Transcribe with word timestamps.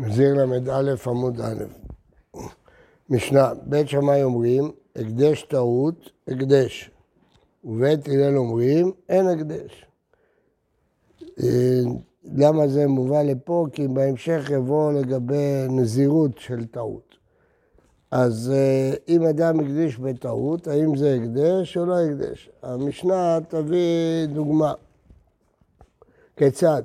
נזיר 0.00 0.34
ל"א 0.34 0.94
עמוד 1.06 1.40
א', 1.40 1.64
משנה, 3.10 3.52
בית 3.62 3.88
שמאי 3.88 4.22
אומרים, 4.22 4.70
הקדש 4.96 5.42
טעות, 5.42 6.10
הקדש. 6.28 6.90
ובית 7.64 8.08
הלל 8.08 8.36
אומרים, 8.36 8.92
אין 9.08 9.26
הקדש. 9.26 9.86
אה, 11.42 11.80
למה 12.24 12.68
זה 12.68 12.86
מובא 12.86 13.22
לפה? 13.22 13.66
כי 13.72 13.88
בהמשך 13.88 14.50
יבוא 14.50 14.92
לגבי 14.92 15.66
נזירות 15.68 16.38
של 16.38 16.66
טעות. 16.66 17.14
אז 18.10 18.52
אה, 18.54 18.92
אם 19.08 19.22
אדם 19.22 19.60
הקדיש 19.60 19.98
בטעות, 19.98 20.66
האם 20.66 20.96
זה 20.96 21.14
הקדש 21.14 21.76
או 21.76 21.86
לא 21.86 22.00
הקדש? 22.00 22.50
המשנה 22.62 23.38
תביא 23.48 24.26
דוגמה. 24.26 24.72
כיצד? 26.36 26.82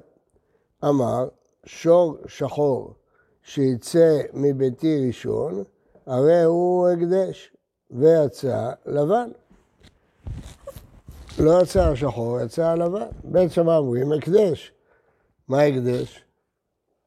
אמר, 0.84 1.28
שור 1.66 2.18
שחור 2.28 2.94
שיצא 3.46 4.22
מביתי 4.34 5.08
ראשון, 5.08 5.64
הרי 6.06 6.44
הוא 6.44 6.88
הקדש, 6.88 7.52
ויצא 7.92 8.72
לבן. 8.86 9.30
לא 11.40 11.62
יצא 11.62 11.84
השחור, 11.84 12.42
יצא 12.42 12.66
הלבן. 12.66 13.08
בית 13.24 13.52
שמאי 13.52 13.78
אומרים 13.78 14.12
הקדש. 14.12 14.74
מה 15.48 15.62
הקדש? 15.62 16.26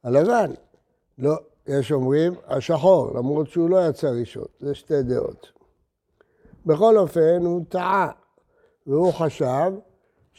הלבן. 0.04 0.50
לא, 1.18 1.36
יש 1.66 1.92
אומרים 1.92 2.34
השחור, 2.46 3.10
למרות 3.18 3.48
שהוא 3.48 3.70
לא 3.70 3.88
יצא 3.88 4.08
ראשון. 4.08 4.46
זה 4.60 4.74
שתי 4.74 5.02
דעות. 5.02 5.52
בכל 6.66 6.98
אופן, 6.98 7.42
הוא 7.44 7.64
טעה, 7.68 8.10
והוא 8.86 9.12
חשב 9.12 9.72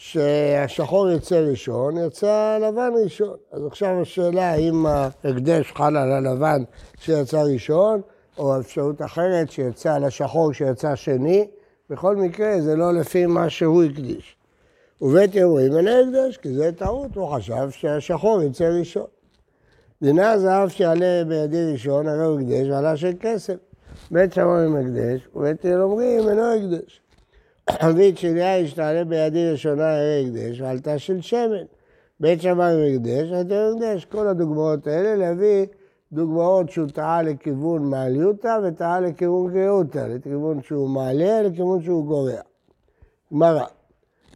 שהשחור 0.01 1.09
יצא 1.09 1.35
ראשון, 1.35 1.97
יצא 1.97 2.27
הלבן 2.31 2.89
ראשון. 3.03 3.37
אז 3.51 3.65
עכשיו 3.65 4.01
השאלה 4.01 4.51
האם 4.51 4.85
ההקדש 4.85 5.71
חל 5.71 5.97
על 5.97 6.11
הלבן 6.11 6.63
שיצא 6.99 7.41
ראשון, 7.41 8.01
או 8.37 8.59
אפשרות 8.59 9.01
אחרת 9.01 9.51
שיצא 9.51 9.93
על 9.93 10.03
השחור 10.03 10.53
שיצא 10.53 10.95
שני. 10.95 11.47
בכל 11.89 12.15
מקרה 12.15 12.61
זה 12.61 12.75
לא 12.75 12.93
לפי 12.93 13.25
מה 13.25 13.49
שהוא 13.49 13.83
הקדיש. 13.83 14.35
ובית 15.01 15.35
יורים 15.35 15.77
אין 15.77 15.87
הקדש, 15.87 16.37
כי 16.37 16.53
זה 16.53 16.71
טעות, 16.71 17.15
הוא 17.15 17.35
חשב 17.35 17.69
שהשחור 17.69 18.43
יצא 18.43 18.63
ראשון. 18.79 19.07
דינה 20.01 20.37
זהב 20.37 20.69
שיעלה 20.69 21.23
בידי 21.27 21.71
ראשון, 21.71 22.07
הרי 22.07 22.25
הוא 22.25 22.39
הקדש 22.39 22.67
ועלה 22.69 22.97
של 22.97 23.11
כסף. 23.19 23.55
בית 24.11 24.33
שמיים 24.33 24.75
הקדש, 24.75 25.27
ובית 25.35 25.65
אומרים 25.65 26.29
אינו 26.29 26.53
הקדש. 26.53 27.01
חבית 27.71 28.17
של 28.17 28.37
יין 28.37 28.67
שתעלה 28.67 29.03
בידי 29.03 29.51
ראשונה 29.51 29.95
הרי 29.95 30.25
הקדש, 30.27 30.61
ועלתה 30.61 30.99
של 30.99 31.21
שמן. 31.21 31.65
בית 32.19 32.41
שמאי 32.41 32.95
הקדש, 32.95 33.31
אתה 33.31 33.69
הקדש. 33.69 34.05
כל 34.05 34.27
הדוגמאות 34.27 34.87
האלה 34.87 35.15
להביא 35.15 35.65
דוגמאות 36.11 36.69
שהוא 36.69 36.87
טעה 36.93 37.21
לכיוון 37.21 37.83
מעליותא 37.83 38.57
וטעה 38.63 38.99
לכיוון 38.99 39.53
גריותא, 39.53 39.99
לכיוון 39.99 40.61
שהוא 40.61 40.89
מעלה, 40.89 41.41
לכיוון 41.41 41.83
שהוא 41.83 42.05
גורע. 42.05 42.41
גמרא, 43.33 43.65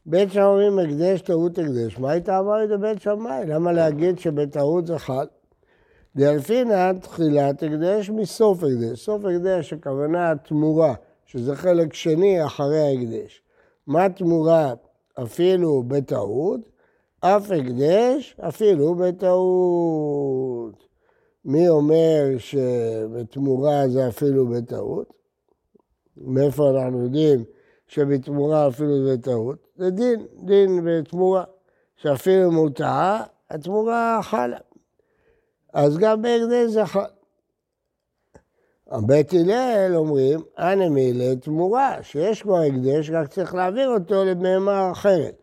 בית 0.06 0.32
שמאים 0.32 0.80
הקדש, 0.80 1.22
טעות 1.22 1.58
הקדש, 1.58 2.00
מה 2.00 2.12
היית 2.12 2.30
אמר 2.30 2.64
את 2.64 2.80
בית 2.80 3.02
שמאי? 3.02 3.46
למה 3.46 3.72
להגיד 3.72 4.20
שבטעות 4.20 4.88
זה 4.88 5.00
חל? 5.00 5.26
דאלפינא 6.16 6.94
תחילת 6.94 7.64
הקדש 7.64 8.10
מסוף 8.10 8.64
הקדש. 8.64 9.06
סוף 9.06 9.26
הקדש 9.26 9.74
הכוונה 9.74 10.34
תמורה. 10.36 10.94
שזה 11.34 11.56
חלק 11.56 11.94
שני 11.94 12.46
אחרי 12.46 12.80
ההקדש. 12.80 13.42
מה 13.88 14.10
תמורה 14.10 14.74
אפילו 15.24 15.84
בטעות? 15.88 16.60
אף 17.20 17.52
הקדש 17.52 18.36
אפילו 18.40 18.96
בטעות. 18.96 20.88
מי 21.46 21.70
אומר 21.70 22.24
שבתמורה 22.38 23.88
זה 23.88 24.08
אפילו 24.08 24.48
בטעות? 24.48 25.14
מאיפה 26.18 26.70
אנחנו 26.70 27.04
יודעים 27.04 27.44
שבתמורה 27.88 28.68
אפילו 28.68 29.10
בטעות? 29.14 29.58
זה 29.76 29.90
דין, 29.90 30.26
דין 30.44 30.86
בתמורה, 30.86 31.44
שאפילו 31.96 32.50
אם 32.50 32.56
הוא 32.56 32.70
טעה, 32.70 33.24
התמורה 33.50 34.20
חלה. 34.22 34.58
אז 35.74 35.98
גם 35.98 36.22
בהקדש 36.22 36.72
זה 36.72 36.86
חל. 36.86 37.00
בית 39.02 39.34
הלל 39.34 39.96
אומרים, 39.96 40.40
אנא 40.58 40.90
מילה 40.90 41.36
תמורה, 41.36 41.98
שיש 42.02 42.42
כבר 42.42 42.58
הקדש, 42.58 43.10
רק 43.10 43.28
צריך 43.28 43.56
להעביר 43.56 43.90
אותו 43.90 44.26
לבהמה 44.26 44.92
אחרת. 44.92 45.42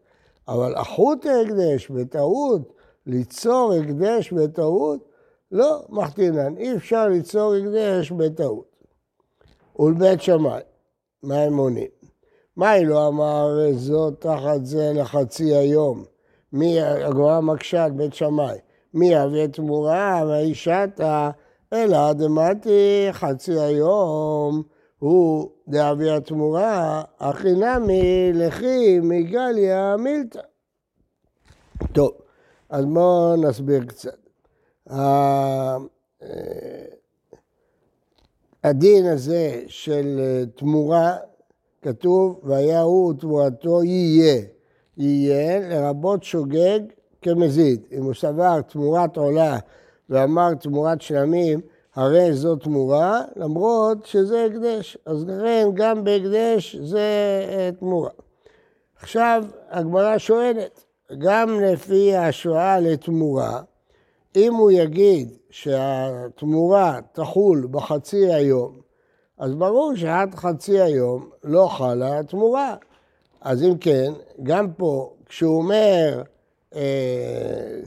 אבל 0.49 0.75
החוט 0.77 1.27
ההקדש 1.27 1.91
בטעות, 1.91 2.72
ליצור 3.06 3.72
הקדש 3.72 4.33
בטעות, 4.33 5.09
לא 5.53 5.83
מחתינן, 5.88 6.56
אי 6.56 6.77
אפשר 6.77 7.09
ליצור 7.09 7.55
הקדש 7.55 8.12
בטעות. 8.12 8.71
ולבית 9.78 10.22
שמאי, 10.22 10.61
מה 11.22 11.37
הם 11.37 11.56
עונים? 11.56 11.88
היא 12.61 12.87
לא 12.87 13.09
אמר 13.09 13.59
זאת 13.72 14.21
תחת 14.21 14.65
זה 14.65 14.93
לחצי 14.94 15.55
היום? 15.55 16.05
מי, 16.53 16.81
הגמרא 16.81 17.41
מקשה 17.41 17.84
על 17.84 17.91
בית 17.91 18.15
שמאי, 18.15 18.59
מי 18.94 19.06
יביא 19.06 19.47
תמורה 19.47 20.25
והאישתה 20.28 21.31
אלא 21.72 22.12
דמתי 22.12 23.08
חצי 23.12 23.60
היום 23.60 24.62
הוא 24.98 25.50
דאבי 25.69 26.10
התמורה, 26.10 27.03
הכי 27.19 27.53
נמי 27.53 28.32
לכי 28.34 29.00
מגליה 29.03 29.97
מילתא. 29.98 30.41
טוב, 31.92 32.10
אז 32.70 32.84
בואו 32.84 33.36
נסביר 33.36 33.84
קצת. 33.84 34.19
הדין 38.64 39.06
הזה 39.06 39.62
של 39.66 40.20
תמורה, 40.54 41.16
כתוב, 41.82 42.41
והיה 42.42 42.81
הוא 42.81 43.14
תמורתו 43.14 43.82
יהיה. 43.84 44.42
יהיה 44.97 45.69
לרבות 45.69 46.22
שוגג 46.22 46.81
כמזיד. 47.22 47.87
אם 47.92 48.04
הוא 48.04 48.14
סבר 48.14 48.60
תמורת 48.60 49.16
עולה 49.16 49.58
ואמר 50.10 50.54
תמורת 50.54 51.03
שלמים, 51.03 51.60
הרי 51.94 52.32
זו 52.32 52.56
תמורה, 52.56 53.22
למרות 53.37 54.06
שזה 54.06 54.44
הקדש. 54.44 54.98
אז 55.06 55.25
לכן 55.28 55.69
גם 55.75 56.04
בהקדש 56.04 56.76
זה 56.76 57.00
אה, 57.48 57.71
תמורה. 57.78 58.10
עכשיו 59.03 59.44
הגמרא 59.70 60.19
שואלת, 60.19 60.84
גם 61.19 61.60
לפי 61.60 62.15
ההשוואה 62.15 62.81
לתמורה, 62.81 63.62
אם 64.37 64.54
הוא 64.54 64.70
יגיד 64.70 65.28
שהתמורה 65.50 66.99
תחול 67.12 67.69
בחצי 67.70 68.32
היום, 68.32 68.81
אז 69.38 69.54
ברור 69.54 69.93
שעד 69.97 70.34
חצי 70.34 70.81
היום 70.81 71.31
לא 71.44 71.66
חלה 71.66 72.19
התמורה. 72.19 72.75
אז 73.41 73.62
אם 73.62 73.78
כן, 73.78 74.12
גם 74.43 74.72
פה, 74.72 75.12
כשהוא 75.26 75.59
אומר, 75.59 76.22
אה, 76.75 77.81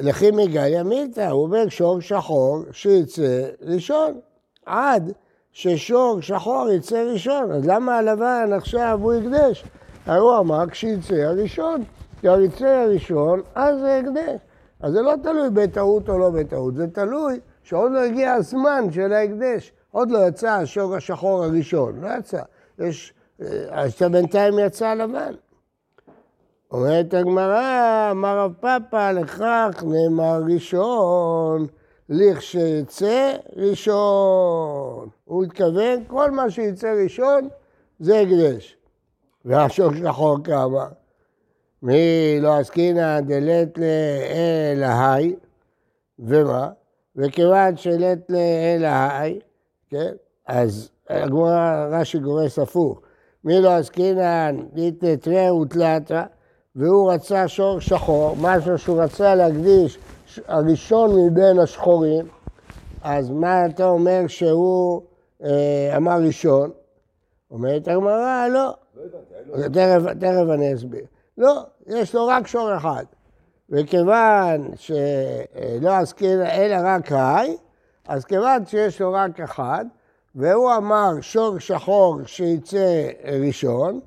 לכי 0.00 0.30
מגליה 0.30 0.82
מילתא, 0.82 1.28
הוא 1.30 1.42
אומר 1.42 1.68
שור 1.68 2.00
שחור 2.00 2.58
שיצא 2.72 3.48
ראשון, 3.62 4.20
עד 4.66 5.12
ששור 5.52 6.20
שחור 6.20 6.68
יצא 6.70 7.04
ראשון. 7.12 7.52
אז 7.52 7.66
למה 7.66 7.98
הלבן 7.98 8.50
עכשיו 8.52 8.98
הוא 9.02 9.12
הקדש? 9.12 9.64
הרי 10.06 10.18
הוא 10.18 10.38
אמר 10.38 10.68
כשיצא 10.70 11.14
הראשון, 11.14 11.82
כשיצא 12.18 12.66
הראשון, 12.66 13.40
אז 13.54 13.80
זה 13.80 13.98
הקדש. 13.98 14.40
אז 14.80 14.92
זה 14.92 15.02
לא 15.02 15.14
תלוי 15.22 15.50
בטעות 15.50 16.08
או 16.08 16.18
לא 16.18 16.30
בטעות, 16.30 16.74
זה 16.74 16.86
תלוי 16.86 17.40
שעוד 17.62 17.92
לא 17.92 18.00
הגיע 18.00 18.32
הזמן 18.32 18.84
של 18.92 19.12
ההקדש. 19.12 19.72
עוד 19.90 20.10
לא 20.10 20.18
יצא 20.28 20.50
השור 20.50 20.96
השחור 20.96 21.44
הראשון, 21.44 22.00
לא 22.00 22.08
יצא. 22.18 22.42
יש, 22.78 23.12
אה, 23.42 23.46
אז 23.70 24.02
בינתיים 24.02 24.58
יצא 24.58 24.94
לבן. 24.94 25.32
אומרת 26.72 27.14
הגמרא, 27.14 28.08
אמר 28.10 28.38
רב 28.38 28.52
פאפא, 28.60 29.12
לכך 29.12 29.84
נאמר 29.86 30.42
ראשון, 30.54 31.66
לכשיצא 32.08 33.36
ראשון. 33.56 35.08
הוא 35.24 35.44
התכוון, 35.44 36.04
כל 36.06 36.30
מה 36.30 36.50
שיצא 36.50 36.94
ראשון 37.04 37.48
זה 38.00 38.20
הקדש. 38.20 38.76
והשור 39.44 39.90
שחור 39.94 40.36
כמה? 40.44 40.86
מי 41.82 42.38
לא 42.40 42.58
עסקינא 42.58 43.20
דלת 43.20 43.78
לאל 43.78 44.82
ההי, 44.82 45.36
ומה? 46.18 46.68
וכיוון 47.16 47.76
שלת 47.76 48.18
לאל 48.28 48.84
ההי, 48.84 49.40
כן? 49.90 50.12
אז 50.46 50.90
הגמרא 51.08 51.86
רש"י 51.90 52.18
גורס 52.18 52.58
הפוך. 52.58 53.00
מי 53.44 53.60
לא 53.60 53.70
עסקינא 53.70 54.50
ליתתרא 54.74 55.50
ותלתרא 55.50 56.22
והוא 56.78 57.12
רצה 57.12 57.48
שור 57.48 57.80
שחור, 57.80 58.36
משהו 58.40 58.78
שהוא 58.78 59.02
רצה 59.02 59.34
להקדיש 59.34 59.98
הראשון 60.48 61.10
מבין 61.26 61.58
השחורים, 61.58 62.26
אז 63.02 63.30
מה 63.30 63.66
אתה 63.66 63.84
אומר 63.84 64.26
שהוא 64.26 65.02
אה, 65.44 65.96
אמר 65.96 66.18
ראשון? 66.26 66.70
אומרת 67.50 67.88
הגמרא, 67.88 68.48
לא. 68.48 68.74
תכף, 69.72 70.12
תכף 70.20 70.50
אני 70.54 70.74
אסביר. 70.74 71.04
לא, 71.38 71.62
יש 71.86 72.14
לו 72.14 72.26
רק 72.26 72.46
שור 72.46 72.76
אחד. 72.76 73.04
וכיוון 73.70 74.70
שלא 74.76 75.90
עסקין 75.90 76.40
אלא 76.42 76.76
רק 76.84 77.12
היי, 77.12 77.56
אז 78.08 78.24
כיוון 78.24 78.66
שיש 78.66 79.00
לו 79.00 79.12
רק 79.12 79.40
אחד, 79.40 79.84
והוא 80.34 80.76
אמר 80.76 81.20
שור 81.20 81.58
שחור 81.58 82.18
שיצא 82.26 83.08
ראשון, 83.40 84.00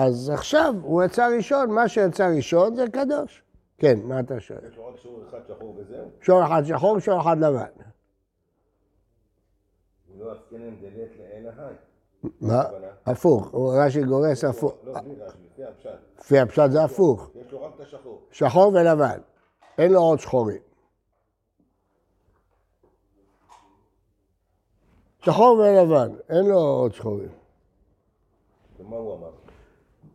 אז 0.00 0.30
עכשיו 0.30 0.74
הוא 0.82 1.02
יצא 1.02 1.28
ראשון, 1.36 1.70
מה 1.70 1.88
שיצא 1.88 2.30
ראשון 2.36 2.74
זה 2.76 2.84
קדוש. 2.92 3.42
כן, 3.78 3.98
מה 4.02 4.20
אתה 4.20 4.40
שואל? 4.40 4.58
יש 4.64 4.78
רק 4.78 4.96
שור 4.96 5.22
אחד 5.28 5.38
שחור 5.48 5.76
וזהו? 5.78 6.10
שור 6.20 6.44
אחד 6.44 6.62
שחור, 6.64 6.98
שור 6.98 7.20
אחד 7.20 7.38
לבן. 7.38 7.64
לא 10.18 10.32
ההי. 11.58 11.74
מה? 12.40 12.62
הפוך, 13.06 13.54
רש"י 13.54 14.02
גורס 14.02 14.44
הפוך. 14.44 14.72
לא, 14.84 15.00
בלי 15.00 15.14
רש"י, 15.14 15.38
לפי 15.50 15.64
הפשט. 15.64 15.90
לפי 16.18 16.38
הפשט 16.38 16.70
זה 16.70 16.84
הפוך. 16.84 17.30
יש 17.34 17.52
לו 17.52 17.62
רק 17.62 17.72
את 17.74 17.80
השחור. 17.80 18.22
שחור 18.30 18.72
ולבן. 18.74 19.18
אין 19.78 19.92
לו 19.92 20.00
עוד 20.00 20.18
שחורים. 20.18 20.62
שחור 25.24 25.58
ולבן, 25.58 26.16
אין 26.28 26.46
לו 26.46 26.58
עוד 26.58 26.94
שחורים. 26.94 27.28
ומה 28.80 28.96
הוא 28.96 29.14
אמר? 29.16 29.47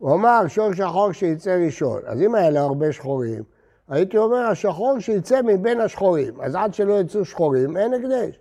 הוא 0.03 0.13
אמר 0.13 0.47
שור 0.47 0.73
שחור 0.73 1.11
שיצא 1.11 1.57
ראשון. 1.65 2.01
אז 2.05 2.21
אם 2.21 2.35
היה 2.35 2.49
לו 2.49 2.59
הרבה 2.59 2.91
שחורים, 2.91 3.43
הייתי 3.87 4.17
אומר 4.17 4.37
השחור 4.37 4.99
שיצא 4.99 5.41
מבין 5.41 5.81
השחורים. 5.81 6.41
אז 6.41 6.55
עד 6.55 6.73
שלא 6.73 6.99
יצאו 6.99 7.25
שחורים, 7.25 7.77
אין 7.77 7.93
הקדש. 7.93 8.39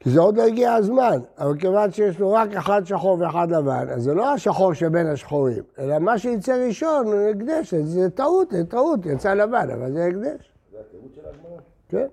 כי 0.00 0.10
זה 0.10 0.20
עוד 0.20 0.36
לא 0.36 0.42
הגיע 0.42 0.72
הזמן, 0.72 1.18
אבל 1.38 1.58
כיוון 1.58 1.92
שיש 1.92 2.18
לו 2.18 2.32
רק 2.32 2.52
אחד 2.52 2.86
שחור 2.86 3.18
ואחד 3.20 3.50
לבן, 3.50 3.86
אז 3.90 4.02
זה 4.02 4.14
לא 4.14 4.32
השחור 4.32 4.74
שבין 4.74 5.06
השחורים, 5.06 5.62
אלא 5.78 5.98
מה 5.98 6.18
שיצא 6.18 6.66
ראשון 6.66 7.06
הוא 7.06 7.28
הקדש, 7.30 7.74
זה 7.74 8.10
טעות, 8.10 8.50
זה 8.50 8.64
טעות, 8.64 9.06
יצא 9.06 9.34
לבן, 9.34 9.70
אבל 9.70 9.92
זה 9.92 10.04
הקדש. 10.04 10.52
זה 10.72 10.78
התירוץ 10.80 11.12
של 11.14 11.20
הגמרא? 11.26 11.60
כן. 11.88 12.06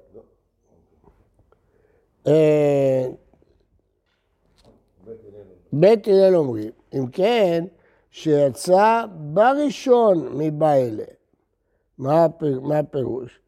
בית 5.73 6.07
הלל. 6.07 6.35
אומרים, 6.35 6.69
אם 6.93 7.05
כן, 7.11 7.65
שיצא 8.11 9.03
בראשון 9.33 10.37
מבעלה. 10.37 11.03
מה 11.97 12.25
הפ- 12.25 12.43
מה 12.61 12.79
הפירוש? 12.79 13.39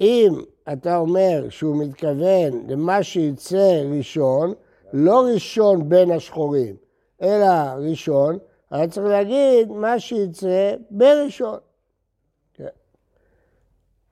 אם 0.00 0.32
אתה 0.72 0.96
אומר 0.96 1.46
שהוא 1.48 1.76
מתכוון 1.76 2.66
למה 2.68 3.02
שיצא 3.02 3.82
ראשון, 3.96 4.54
לא 4.92 5.24
ראשון 5.34 5.88
בין 5.88 6.10
השחורים, 6.10 6.76
אלא 7.22 7.46
ראשון, 7.90 8.38
היה 8.70 8.88
צריך 8.88 9.06
להגיד 9.06 9.68
מה 9.72 10.00
שיצא 10.00 10.74
בראשון. 10.90 11.58
כן. 12.54 12.66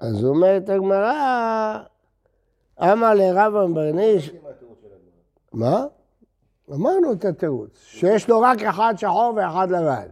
אז 0.00 0.24
אומרת 0.24 0.68
הגמרא, 0.68 1.78
אמר 2.82 3.14
לרב 3.14 3.52
ברניש, 3.74 4.26
יודעים 4.26 4.42
מה 4.44 4.50
התירוץ 4.50 4.78
של 4.82 4.86
הגמרא. 4.86 5.70
מה? 5.70 5.86
אמרנו 6.74 7.12
את 7.12 7.24
התירוץ, 7.24 7.70
שיש 7.84 8.28
לו 8.28 8.40
רק 8.40 8.62
אחד 8.62 8.94
שחור 8.96 9.32
ואחד 9.36 9.70
לבן. 9.70 10.06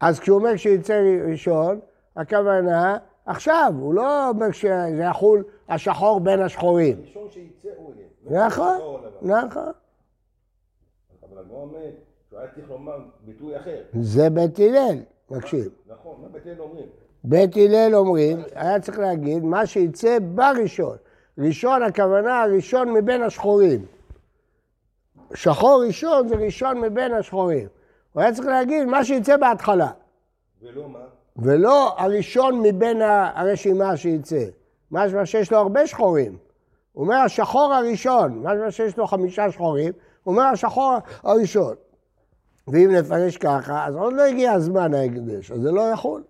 אז 0.00 0.20
כשהוא 0.20 0.38
אומר 0.38 0.56
שיצא 0.56 1.00
ראשון, 1.28 1.80
הכוונה 2.16 2.96
עכשיו, 3.26 3.72
הוא 3.78 3.94
לא 3.94 4.28
אומר 4.28 4.50
שזה 4.50 5.02
יחול 5.10 5.44
השחור 5.68 6.20
בין 6.20 6.42
השחורים. 6.42 6.96
הראשון 6.98 7.28
שיצא 7.30 7.68
הוא 7.76 7.94
יהיה. 7.96 8.40
לא 8.40 8.46
נכון, 8.46 8.76
שחור 8.76 9.00
או 9.22 9.26
לבן. 9.26 9.46
נכון. 9.46 9.72
אבל 11.22 11.38
הגמרא 11.38 11.58
אומרת 11.58 11.94
שהוא 12.28 12.38
היה 12.38 12.48
צריך 12.54 12.70
לומר 12.70 12.98
ביטוי 13.24 13.56
אחר. 13.56 13.82
זה 14.00 14.30
בית 14.30 14.58
הלל, 14.58 14.98
מקשיב. 15.30 15.68
נכון, 15.86 16.16
מה 16.22 16.28
בית 16.28 16.46
הלל 16.46 16.60
אומרים? 16.60 16.86
בית 17.24 17.56
הלל 17.56 17.94
אומרים, 17.94 18.38
היה 18.54 18.80
צריך 18.80 18.98
להגיד 18.98 19.44
מה 19.44 19.66
שיצא 19.66 20.18
בראשון. 20.34 20.96
ראשון, 21.38 21.82
הכוונה 21.82 22.42
הראשון 22.42 22.92
מבין 22.92 23.22
השחורים. 23.22 23.86
שחור 25.34 25.84
ראשון 25.86 26.28
זה 26.28 26.34
ראשון 26.34 26.80
מבין 26.80 27.14
השחורים. 27.14 27.68
הוא 28.12 28.22
היה 28.22 28.32
צריך 28.32 28.48
להגיד 28.48 28.84
מה 28.84 29.04
שיצא 29.04 29.36
בהתחלה, 29.36 29.90
ולא 30.62 30.88
מה? 30.88 30.98
ולא 31.36 31.94
הראשון 31.98 32.60
מבין 32.62 33.02
הרשימה 33.34 33.96
שיצא. 33.96 34.44
משמע 34.90 35.26
שיש 35.26 35.52
לו 35.52 35.58
הרבה 35.58 35.86
שחורים. 35.86 36.36
הוא 36.92 37.04
אומר 37.04 37.16
השחור 37.16 37.74
הראשון, 37.74 38.38
משמע 38.42 38.70
שיש 38.70 38.96
לו 38.96 39.06
חמישה 39.06 39.50
שחורים, 39.50 39.92
הוא 40.24 40.32
אומר 40.32 40.44
השחור 40.44 40.94
הראשון. 41.22 41.74
ואם 42.68 42.90
נפרש 42.92 43.36
ככה, 43.36 43.86
אז 43.86 43.94
עוד 43.94 44.12
לא 44.12 44.22
הגיע 44.22 44.52
הזמן 44.52 44.94
ההקדש, 44.94 45.50
אז 45.50 45.60
זה 45.60 45.72
לא 45.72 45.80
יכול. 45.80 46.22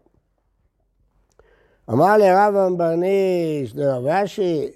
אמר 1.91 2.17
לרב 2.17 2.57
אמברניש, 2.57 3.77
לרב 3.77 4.07
אשי, 4.07 4.71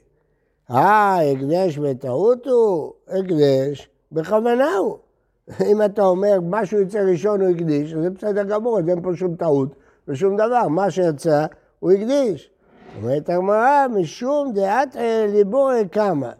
אה, 0.70 1.18
הקדש 1.32 1.78
בטעות 1.78 2.46
הוא? 2.46 2.92
הקדש 3.08 3.88
בכוונה 4.12 4.76
הוא. 4.76 4.98
אם 5.70 5.82
אתה 5.84 6.02
אומר 6.02 6.38
משהו 6.42 6.80
יצא 6.80 6.98
ראשון 6.98 7.40
הוא 7.40 7.50
הקדיש, 7.50 7.94
זה 7.94 8.10
בסדר 8.10 8.42
גמור, 8.42 8.78
אז 8.78 8.88
אין 8.88 9.02
פה 9.02 9.10
שום 9.14 9.36
טעות 9.36 9.68
ושום 10.08 10.36
דבר. 10.36 10.68
מה 10.68 10.90
שיצא, 10.90 11.46
הוא 11.78 11.90
הקדיש. 11.90 12.50
אומרת 12.96 13.28
הגמרא, 13.28 13.86
משום 13.88 14.52
דעת 14.54 14.96
ליבורי 15.28 15.88
קמא. 15.88 16.30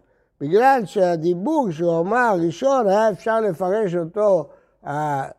בגלל 0.40 0.82
שהדיבור 0.84 1.70
שהוא 1.70 2.00
אמר 2.00 2.37
ראשון, 2.46 2.88
היה 2.88 3.11
אפשר 3.11 3.40
לפרש 3.40 3.94
אותו 3.94 4.49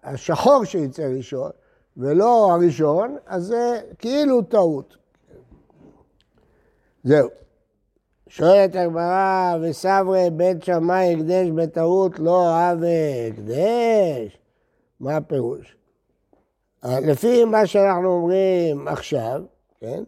השחור 0.04 0.66
שיצא 0.66 1.04
ראשון, 1.18 1.50
ולא 1.98 2.52
הראשון, 2.52 3.18
אז 3.26 3.44
זה 3.44 3.82
כאילו 4.00 4.42
טעות. 4.42 4.98
זהו. 7.04 7.30
שואלת 8.34 8.76
הגמרא, 8.76 9.56
וסברי 9.62 10.30
בית 10.34 10.64
שמאי 10.64 11.14
הקדש 11.14 11.50
בטעות 11.50 12.20
לא 12.20 12.48
הווה 12.50 13.28
הקדש? 13.28 14.40
מה 15.00 15.18
הפירוש? 15.18 15.76
אה, 16.86 17.00
לפי 17.00 17.46
מה 17.46 17.66
שאנחנו 17.66 18.08
אומרים 18.08 18.88
עכשיו, 18.88 19.42
כן? 19.80 20.04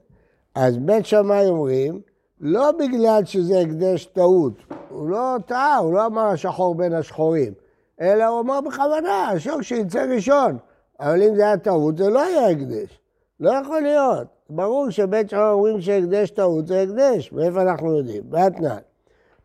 אז 0.55 0.77
בית 0.77 1.05
שמאי 1.05 1.47
אומרים, 1.47 2.01
לא 2.39 2.71
בגלל 2.71 3.25
שזה 3.25 3.59
הקדש 3.59 4.05
טעות, 4.05 4.53
הוא 4.89 5.09
לא 5.09 5.35
טעה, 5.45 5.77
הוא 5.77 5.93
לא 5.93 6.05
אמר 6.05 6.25
השחור 6.25 6.75
בין 6.75 6.93
השחורים, 6.93 7.53
אלא 8.01 8.25
הוא 8.25 8.41
אמר 8.41 8.61
בכוונה, 8.61 9.29
השור 9.29 9.61
שיצא 9.61 10.05
ראשון. 10.15 10.57
אבל 10.99 11.23
אם 11.23 11.35
זה 11.35 11.43
היה 11.43 11.57
טעות, 11.57 11.97
זה 11.97 12.09
לא 12.09 12.21
היה 12.21 12.49
הקדש. 12.49 12.99
לא 13.39 13.51
יכול 13.51 13.81
להיות. 13.81 14.27
ברור 14.49 14.89
שבית 14.89 15.29
שמאי 15.29 15.51
אומרים 15.51 15.81
שהקדש 15.81 16.29
טעות 16.29 16.67
זה 16.67 16.81
הקדש, 16.81 17.31
מאיפה 17.31 17.61
אנחנו 17.61 17.97
יודעים? 17.97 18.23
באתנן. 18.25 18.77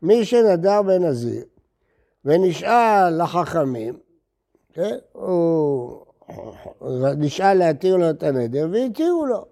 מי 0.03 0.25
שנדר 0.25 0.83
בנזיר 0.83 1.43
ונשאל 2.25 3.23
לחכמים, 3.23 3.99
כן? 4.73 4.97
הוא 5.13 6.01
נשאל 7.17 7.55
להתיר 7.55 7.97
לו 7.97 8.11
את 8.11 8.23
הנדר 8.23 8.69
והתירו 8.73 9.27
לו. 9.27 9.45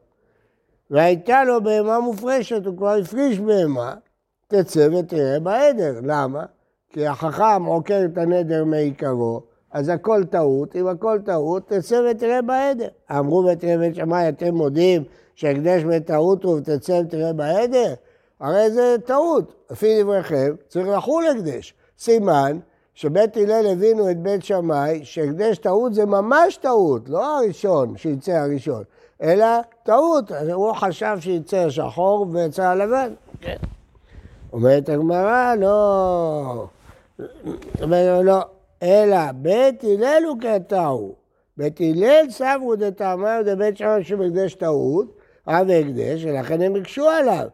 והייתה 0.90 1.44
לו 1.44 1.62
בהמה 1.62 2.00
מופרשת, 2.00 2.66
הוא 2.66 2.76
כבר 2.76 2.94
הפריש 3.02 3.40
בהמה, 3.40 3.94
תצא 4.48 4.88
ותראה 4.98 5.40
בעדר. 5.40 6.00
למה? 6.02 6.44
כי 6.90 7.06
החכם 7.06 7.64
עוקר 7.64 8.02
את 8.04 8.18
הנדר 8.18 8.64
מעיקרו, 8.64 9.42
אז 9.72 9.88
הכל 9.88 10.24
טעות, 10.24 10.76
אם 10.76 10.86
הכל 10.86 11.18
טעות, 11.24 11.68
תצא 11.68 12.00
ותראה 12.10 12.42
בעדר. 12.42 12.88
אמרו 13.10 13.42
בית 13.78 13.94
שמאי, 13.94 14.28
אתם 14.28 14.54
מודים 14.54 15.04
שהקדש 15.36 15.82
בטעות 15.82 16.44
הוא 16.44 16.58
ותצא 16.58 17.00
ותראה 17.06 17.32
בעדר? 17.32 17.94
הרי 18.40 18.70
זה 18.70 18.96
טעות. 19.06 19.54
לפי 19.70 20.02
דבריכם, 20.02 20.54
צריך 20.68 20.88
לחול 20.88 21.24
הקדש. 21.26 21.74
סימן 21.98 22.58
שבית 22.94 23.36
הלל 23.36 23.66
הבינו 23.72 24.10
את 24.10 24.18
בית 24.18 24.44
שמאי 24.44 25.00
שהקדש 25.04 25.58
טעות 25.58 25.94
זה 25.94 26.06
ממש 26.06 26.56
טעות, 26.56 27.08
לא 27.08 27.38
הראשון 27.38 27.96
שיצא 27.96 28.32
הראשון, 28.32 28.82
אלא 29.22 29.46
טעות. 29.82 30.32
הוא 30.52 30.72
חשב 30.72 31.16
שיצא 31.20 31.56
השחור 31.56 32.26
ויצא 32.32 32.62
הלבן. 32.62 33.14
כן. 33.40 33.56
אומרת 34.52 34.88
הגמרא, 34.88 35.54
לא. 35.54 36.66
אומר 37.82 38.14
לו, 38.16 38.22
לא. 38.22 38.40
אלא 38.82 39.32
בית 39.32 39.84
הלל 39.84 40.22
הוא 40.28 40.36
קטעו. 40.40 41.14
בית 41.56 41.80
הלל 41.80 42.30
סברו 42.30 42.76
דתאמר 42.76 43.40
דבית 43.44 43.76
שמאי 43.76 44.04
שבהקדש 44.04 44.54
טעות, 44.54 45.15
אב 45.48 45.70
הקדש, 45.70 46.24
ולכן 46.24 46.62
הם 46.62 46.76
הקשו 46.76 47.08
עליו. 47.08 47.48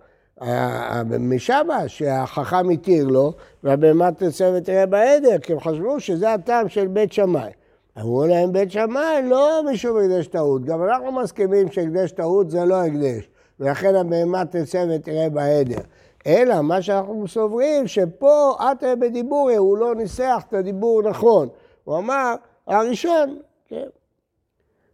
משמה 1.21 1.89
שהחכם 1.89 2.71
התיר 2.71 3.07
לו, 3.07 3.33
והבהמה 3.63 4.13
תצא 4.13 4.53
ותראה 4.57 4.87
בעדר, 4.87 5.39
כי 5.39 5.53
הם 5.53 5.61
חשבו 5.61 6.01
שזה 6.01 6.33
הטעם 6.33 6.69
של 6.69 6.87
בית 6.87 7.13
שמאי. 7.13 7.51
אמרו 7.99 8.27
להם 8.27 8.53
בית 8.53 8.71
שמאי, 8.71 9.23
לא 9.29 9.63
משום 9.73 9.99
הקדש 9.99 10.27
טעות, 10.27 10.65
גם 10.65 10.83
אנחנו 10.83 11.13
מסכימים 11.13 11.73
שהקדש 11.73 12.13
טעות 12.13 12.51
זה 12.51 12.65
לא 12.65 12.85
הקדש, 12.85 13.29
ולכן 13.61 13.95
הבהמה 13.95 14.45
תצא 14.45 14.85
ותראה 14.91 15.29
בעדר. 15.31 15.81
אלא 16.27 16.61
מה 16.63 16.83
שאנחנו 16.83 17.29
סוברים, 17.29 17.87
שפה 17.87 18.57
עטרה 18.59 18.97
בדיבורי, 18.97 19.57
הוא 19.57 19.79
לא 19.79 19.95
ניסח 19.95 20.43
את 20.49 20.55
הדיבור 20.55 21.03
נכון. 21.03 21.49
הוא 21.85 21.99
אמר, 21.99 22.35
הראשון, 22.67 23.39
כן. 23.69 23.87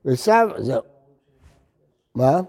וסב, 0.05 0.49
זהו. 0.59 0.83
מה? 2.14 2.40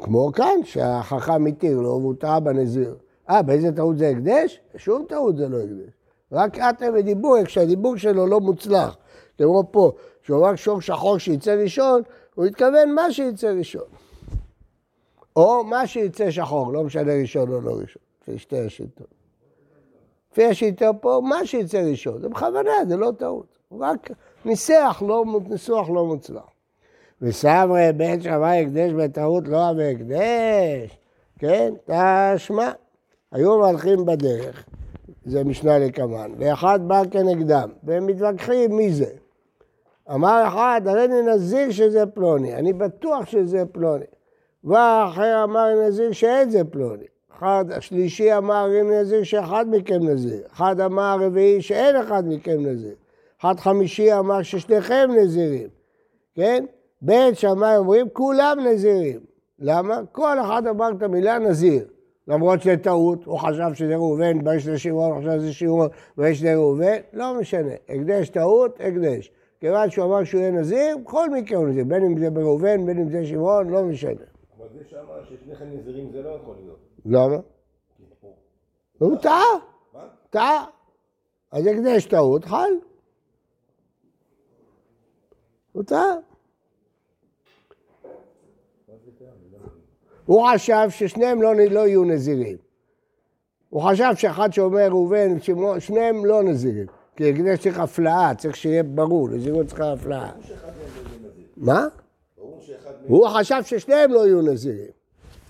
כמו 0.00 0.32
כאן, 0.32 0.60
שהחכם 0.64 1.46
התיר 1.46 1.80
לו 1.80 1.88
והוא 1.88 2.14
טעה 2.18 2.40
בנזיר. 2.40 2.94
אה, 3.30 3.42
באיזה 3.42 3.76
טעות 3.76 3.98
זה 3.98 4.08
הקדש? 4.08 4.60
שום 4.76 5.04
טעות 5.08 5.36
זה 5.36 5.48
לא 5.48 5.56
הקדש. 5.56 5.92
רק 6.32 6.58
אתם 6.58 6.94
בדיבור, 6.94 7.36
כשהדיבור 7.44 7.96
שלו 7.96 8.26
לא 8.26 8.40
מוצלח. 8.40 8.96
כמו 9.38 9.64
פה, 9.70 9.92
שהוא 10.22 10.38
אמר 10.38 10.56
שור 10.56 10.80
שחור 10.80 11.18
שיצא 11.18 11.50
ראשון, 11.50 12.02
הוא 12.34 12.44
התכוון 12.44 12.94
מה 12.94 13.12
שיצא 13.12 13.46
ראשון. 13.46 13.82
או 15.36 15.64
מה 15.64 15.86
שיצא 15.86 16.30
שחור, 16.30 16.72
לא 16.72 16.84
משנה 16.84 17.12
ראשון 17.20 17.52
או 17.52 17.60
לא 17.60 17.70
ראשון, 17.70 18.02
לפי 18.22 18.38
שתי 18.38 18.58
השיטות. 18.58 19.06
לפי 20.32 20.44
השיטה 20.44 20.92
פה, 20.92 21.20
מה 21.24 21.46
שיצא 21.46 21.78
ראשון, 21.78 22.20
זה 22.20 22.28
בכוונה, 22.28 22.72
זה 22.88 22.96
לא 22.96 23.12
טעות. 23.18 23.58
הוא 23.68 23.84
רק 23.84 24.10
ניסח, 24.44 25.02
לא, 25.06 25.24
ניסוח 25.48 25.88
לא 25.90 26.06
מוצלח. 26.06 26.55
וסברי 27.22 27.92
בן 27.96 28.20
שמאי 28.20 28.62
הקדש 28.62 28.92
בטעות 28.92 29.48
לא 29.48 29.70
אבי 29.70 29.90
הקדש, 29.90 30.98
כן? 31.38 31.74
תשמע. 31.86 32.70
היו 33.32 33.58
מלכים 33.58 34.06
בדרך, 34.06 34.64
זה 35.24 35.44
משנה 35.44 35.78
לקמן, 35.78 36.30
ואחד 36.38 36.80
בא 36.86 37.02
כנגדם, 37.10 37.70
והם 37.84 38.06
מתווכחים 38.06 38.76
מי 38.76 38.92
זה. 38.92 39.10
אמר 40.14 40.44
אחד, 40.48 40.80
הרי 40.86 41.04
אני 41.04 41.22
נזיר 41.22 41.70
שזה 41.70 42.06
פלוני, 42.06 42.54
אני 42.54 42.72
בטוח 42.72 43.26
שזה 43.26 43.64
פלוני. 43.72 44.04
ואחר 44.64 45.44
אמר 45.44 45.86
נזיר 45.86 46.12
שאין 46.12 46.50
זה 46.50 46.64
פלוני. 46.64 47.04
אחד, 47.38 47.64
השלישי 47.70 48.36
אמר 48.36 48.80
אם 48.80 48.90
נזיר 48.90 49.22
שאחד 49.22 49.66
מכם 49.70 50.08
נזיר. 50.08 50.40
אחד 50.52 50.80
אמר 50.80 51.18
רביעי 51.20 51.62
שאין 51.62 51.96
אחד 51.96 52.22
מכם 52.28 52.66
נזיר. 52.66 52.94
אחד 53.40 53.60
חמישי 53.60 54.12
אמר 54.12 54.42
ששניכם 54.42 55.10
נזירים, 55.16 55.68
כן? 56.34 56.64
בית 57.06 57.38
שמאי 57.38 57.76
אומרים 57.76 58.08
כולם 58.12 58.58
נזירים. 58.66 59.20
למה? 59.58 60.00
כל 60.12 60.40
אחד 60.40 60.66
אמר 60.66 60.90
את 60.96 61.02
המילה 61.02 61.38
נזיר. 61.38 61.88
למרות 62.28 62.62
שזה 62.62 62.76
טעות, 62.76 63.24
הוא 63.24 63.38
חשב 63.38 63.74
שזה 63.74 63.96
ראובן, 63.96 64.48
ויש 64.48 64.66
לשמעון, 64.66 65.12
הוא 65.12 65.20
חשב 65.20 65.38
שזה 65.38 65.52
שמעון, 65.52 65.88
ויש 66.18 66.42
לראובן, 66.42 66.96
לא 67.12 67.40
משנה. 67.40 67.72
הקדש 67.88 68.28
טעות, 68.28 68.80
הקדש. 68.80 69.30
כיוון 69.60 69.90
שהוא 69.90 70.04
אמר 70.04 70.24
שהוא 70.24 70.40
יהיה 70.40 70.50
נזיר, 70.50 70.98
בכל 70.98 71.30
מקרה 71.30 71.58
הוא 71.58 71.68
נזיר, 71.68 71.84
בין 71.84 72.04
אם 72.04 72.18
זה 72.18 72.30
בראובן, 72.30 72.86
בין 72.86 72.98
אם 72.98 73.10
זה 73.10 73.26
שמעון, 73.26 73.70
לא 73.70 73.82
משנה. 73.82 74.10
אבל 74.58 74.66
זה 74.74 74.84
שאמר 74.90 75.24
ששניכם 75.24 75.64
נזירים 75.64 76.12
זה 76.12 76.22
לא 76.22 76.28
יכול 76.28 76.54
להיות. 76.56 76.78
למה? 77.06 77.36
הוא 78.98 79.16
טעה, 79.16 79.42
מה? 79.94 80.00
טעה. 80.30 80.64
אז 81.52 81.66
הקדש 81.66 82.06
טעות, 82.06 82.44
חל. 82.44 82.72
הוא 85.72 85.82
טעה. 85.82 86.14
הוא 90.26 90.48
חשב 90.54 90.86
ששניהם 90.90 91.42
לא, 91.42 91.54
לא 91.54 91.86
יהיו 91.86 92.04
נזירים. 92.04 92.56
הוא 93.70 93.82
חשב 93.82 94.12
שאחד 94.16 94.52
שאומר 94.52 94.88
ראובן, 94.88 95.40
שמעון, 95.40 95.80
שניהם 95.80 96.24
לא 96.24 96.42
נזירים. 96.42 96.86
כי 97.16 97.30
הקדש 97.30 97.58
צריך 97.58 97.78
הפלאה, 97.78 98.34
צריך 98.34 98.56
שיהיה 98.56 98.82
ברור, 98.82 99.28
נזירות 99.28 99.66
צריכה 99.66 99.92
הפלאה. 99.92 100.20
לא. 100.20 100.32
מה? 101.56 101.86
הוא 103.06 103.28
חשב 103.28 103.62
ששניהם 103.64 104.12
לא 104.12 104.26
יהיו 104.26 104.42
נזירים. 104.42 104.90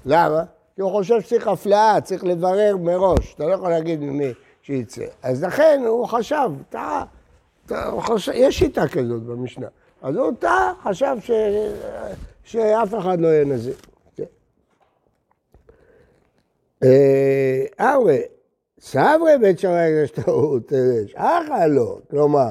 למה? 0.07 0.43
כי 0.75 0.83
הוא 0.83 0.91
חושב 0.91 1.21
שצריך 1.21 1.49
הפלאה, 1.49 2.01
צריך 2.01 2.25
לברר 2.25 2.77
מראש. 2.77 3.35
אתה 3.35 3.45
לא 3.45 3.53
יכול 3.53 3.71
להגיד 3.71 4.01
ממי 4.01 4.33
שיצא. 4.63 5.05
אז 5.23 5.45
לכן 5.45 5.83
הוא 5.87 6.07
חשב, 6.07 6.51
טעה. 6.71 7.05
יש 8.35 8.59
שיטה 8.59 8.89
כזאת 8.89 9.23
במשנה. 9.23 9.67
אז 10.03 10.17
הוא 10.17 10.33
טעה, 10.39 10.73
חשב 10.83 11.17
ש... 11.21 11.31
שאף 12.45 12.95
אחד 12.95 13.21
לא 13.21 13.29
יהיה 13.29 13.45
נזיר. 13.45 13.75
אה, 16.85 17.65
אמרי, 17.81 18.23
סברי 18.81 19.39
בית 19.41 19.59
שמאי 19.59 20.03
הקדש 20.03 20.11
טעות, 20.11 20.73
אחא 21.15 21.67
לא. 21.67 21.99
כלומר, 22.11 22.49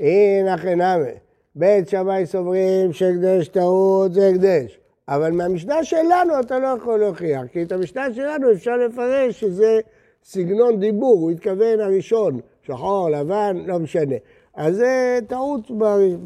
הנה 0.00 0.54
הכי 0.54 0.74
נמי. 0.74 1.10
בית 1.54 1.88
שמאי 1.88 2.26
סוברים 2.26 2.92
שהקדש 2.92 3.48
טעות 3.48 4.14
זה 4.14 4.28
הקדש. 4.28 4.78
אבל 5.08 5.30
מהמשנה 5.30 5.84
שלנו 5.84 6.40
אתה 6.40 6.58
לא 6.58 6.66
יכול 6.66 7.00
להוכיח, 7.00 7.42
כי 7.52 7.62
את 7.62 7.72
המשנה 7.72 8.14
שלנו 8.14 8.52
אפשר 8.52 8.76
לפרש 8.76 9.40
שזה 9.40 9.80
סגנון 10.24 10.80
דיבור, 10.80 11.20
הוא 11.20 11.30
התכוון 11.30 11.80
הראשון, 11.80 12.40
שחור, 12.62 13.10
לבן, 13.10 13.56
לא 13.66 13.78
משנה. 13.78 14.14
אז 14.54 14.76
זה 14.76 15.18
טעות 15.28 15.70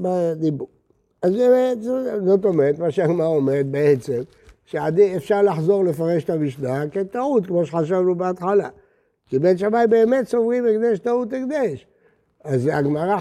בדיבור. 0.03 0.69
אז 1.23 1.33
זאת 2.25 2.45
אומרת, 2.45 2.79
מה 2.79 2.91
שהגמרא 2.91 3.27
אומרת 3.27 3.67
בעצם, 3.67 4.23
שאפשר 4.71 5.43
לחזור 5.43 5.85
לפרש 5.85 6.25
את 6.25 6.31
המשנה 6.31 6.85
כטעות, 6.93 7.47
כמו 7.47 7.67
שחשבנו 7.67 8.15
בהתחלה. 8.15 8.69
כי 9.29 9.39
בית 9.39 9.59
שמאי 9.59 9.87
באמת 9.87 10.29
סוברים 10.29 10.65
הקדש 10.67 10.99
טעות 10.99 11.29
הקדש. 11.33 11.87
אז 12.45 12.69
הגמרא 12.73 13.17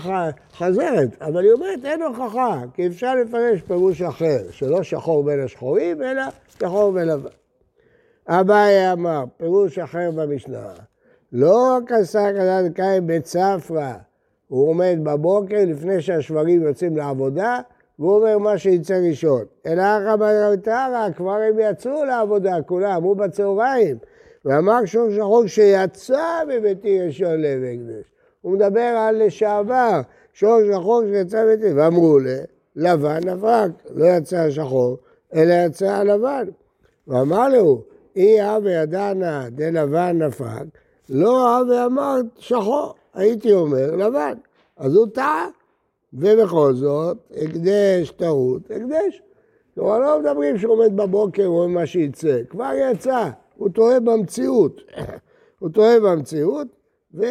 חזרת, 0.54 1.22
אבל 1.22 1.44
היא 1.44 1.52
אומרת 1.52 1.86
אין 1.86 2.02
הוכחה, 2.02 2.62
כי 2.74 2.88
אפשר 2.88 3.16
לפרש 3.16 3.62
פירוש 3.62 4.02
אחר, 4.02 4.38
שלא 4.52 4.84
שחור 4.84 5.24
בין 5.24 5.40
השחורים, 5.40 6.02
אלא 6.02 6.24
שחור 6.60 6.92
ולבן. 6.96 7.30
אביי 8.28 8.92
אמר, 8.94 9.24
פירוש 9.38 9.80
אחר 9.80 10.12
במשנה, 10.16 10.74
לא 11.32 11.78
כסה 11.88 12.30
כדת 12.34 12.76
קין 12.76 13.08
בצפרא, 13.08 13.94
הוא 14.48 14.70
עומד 14.70 14.98
בבוקר 15.04 15.66
לפני 15.68 16.02
שהשברים 16.02 16.64
יוצאים 16.64 16.98
לעבודה, 16.98 17.60
והוא 18.00 18.16
אומר 18.16 18.38
מה 18.38 18.58
שיצא 18.58 18.94
ראשון. 19.10 19.44
אלא 19.66 19.82
אחא 19.82 20.16
ברטרה, 20.16 21.08
כבר 21.18 21.32
הם 21.32 21.60
יצאו 21.60 22.06
לעבודה 22.06 22.62
כולם, 22.62 23.04
הוא 23.04 23.16
בצהריים. 23.16 23.98
ואמר 24.46 24.86
שור 24.86 25.10
שחור 25.16 25.48
שיצא 25.48 26.42
מביתי 26.48 27.02
ראשון 27.02 27.42
לב 27.42 27.64
הקדש. 27.64 28.12
הוא 28.42 28.54
מדבר 28.54 28.82
על 28.82 29.26
לשעבר, 29.26 30.02
שור 30.34 30.60
שחור 30.72 31.02
שיצא 31.06 31.46
מביתי, 31.46 31.74
ואמרו 31.74 32.20
לה, 32.20 32.38
לבן 32.76 33.20
נפק, 33.26 33.70
לא 33.96 34.06
יצא 34.06 34.50
שחור, 34.50 34.98
אלא 35.36 35.54
יצא 35.66 36.04
לבן. 36.04 36.48
ואמר 37.08 37.50
לו, 37.50 37.82
אי 38.16 38.42
הווה 38.42 38.72
ידענה 38.72 39.50
דלבן 39.50 40.22
נפק, 40.22 40.66
לא 41.10 41.58
הווה 41.58 41.86
אמרת 41.86 42.26
שחור, 42.38 42.94
הייתי 43.14 43.54
אומר 43.54 43.96
לבן. 43.96 44.34
אז 44.78 44.96
הוא 44.96 45.08
טעה, 45.14 45.48
ובכל 46.14 46.74
זאת, 46.74 47.18
הקדש 47.32 48.12
טעות, 48.12 48.72
הקדש. 48.72 49.22
כלומר, 49.76 50.00
לא 50.00 50.20
מדברים 50.20 50.58
שהוא 50.58 50.74
עומד 50.74 50.96
בבוקר 50.96 51.52
ורואה 51.52 51.68
מה 51.68 51.86
שיצא, 51.86 52.42
כבר 52.50 52.72
יצא, 52.92 53.30
הוא 53.56 53.70
טועה 53.70 54.00
במציאות. 54.00 54.82
הוא 55.60 55.70
טועה 55.70 56.00
במציאות, 56.00 56.68
ו... 57.14 57.24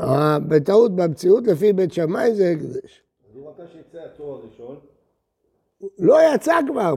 אה, 0.00 0.38
בטעות 0.48 0.96
במציאות, 0.96 1.46
לפי 1.46 1.72
בית 1.72 1.92
שמאי 1.92 2.34
זה 2.34 2.50
הקדש. 2.50 3.02
אז 3.30 3.36
הוא 3.36 3.50
רצה 3.50 3.62
שיצא 3.72 3.98
התור 4.04 4.34
הראשון, 4.34 4.76
לא 5.98 6.18
יצא 6.34 6.58
כבר. 6.66 6.94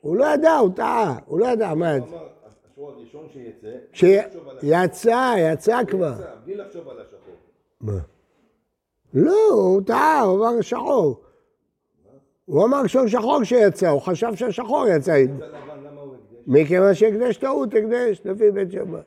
הוא 0.00 0.16
לא 0.16 0.24
ידע, 0.34 0.56
הוא 0.56 0.70
טעה, 0.76 1.18
הוא 1.26 1.40
לא 1.40 1.46
ידע 1.46 1.74
מה 1.74 1.96
יצא. 1.96 2.16
השור 2.80 2.90
הראשון 2.90 3.28
שיצא, 3.32 3.68
השחור. 3.92 4.52
שיצא, 4.60 5.34
יצא 5.38 5.78
כבר. 5.88 6.14
יצא, 6.14 6.34
בלי 6.44 6.56
לחשוב 6.56 6.88
על 6.88 7.00
השחור. 7.00 7.34
מה? 7.80 7.98
לא, 9.14 9.48
הוא 9.50 9.82
טעה, 9.86 10.20
הוא 10.20 10.48
אמר 10.48 10.60
שחור. 10.60 11.20
הוא 12.44 12.64
אמר 12.64 12.86
שור 12.86 13.06
שחור 13.06 13.44
שיצא, 13.44 13.88
הוא 13.88 14.00
חשב 14.00 14.34
שהשחור 14.34 14.86
יצא. 14.88 15.10
יצא? 15.10 15.46
מכיוון 16.46 16.94
שהקדש 16.94 17.36
טעות, 17.36 17.74
הקדש, 17.74 18.20
לפי 18.24 18.50
בית 18.50 18.72
שמאי. 18.72 19.00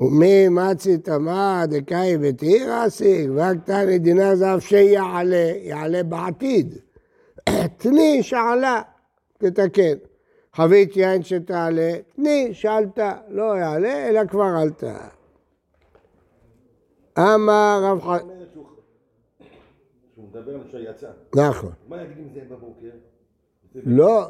ומי 0.00 0.48
מצי 0.48 0.98
תמה 0.98 1.64
דקאי 1.68 2.16
ותהירה 2.20 2.86
אסיג, 2.86 3.30
והקטני 3.34 3.98
דינר 3.98 4.34
זהב 4.34 4.60
שיעלה, 4.60 5.52
יעלה 5.56 6.02
בעתיד. 6.02 6.78
תני 7.82 8.22
שעלה, 8.22 8.82
תתקן. 9.38 9.96
חבית 10.56 10.96
יין 10.96 11.22
שתעלה, 11.22 11.92
תני 12.16 12.54
שעלתה, 12.54 13.12
לא 13.28 13.58
יעלה, 13.58 14.08
אלא 14.08 14.24
כבר 14.26 14.42
עלתה. 14.62 15.08
אמר 17.18 17.80
רב 17.82 18.00
ח... 18.00 18.04
זאת 18.04 18.22
אומרת 18.22 18.48
שהוא- 18.52 18.66
שהוא 20.14 20.24
מדבר 20.28 20.54
על 20.54 20.60
שיצא. 20.70 21.08
נכון. 21.36 21.72
מה 21.88 22.02
יגיד 22.02 22.18
אם 22.18 22.28
זה 22.34 22.40
בבוקר? 22.50 22.90
לא. 23.74 24.26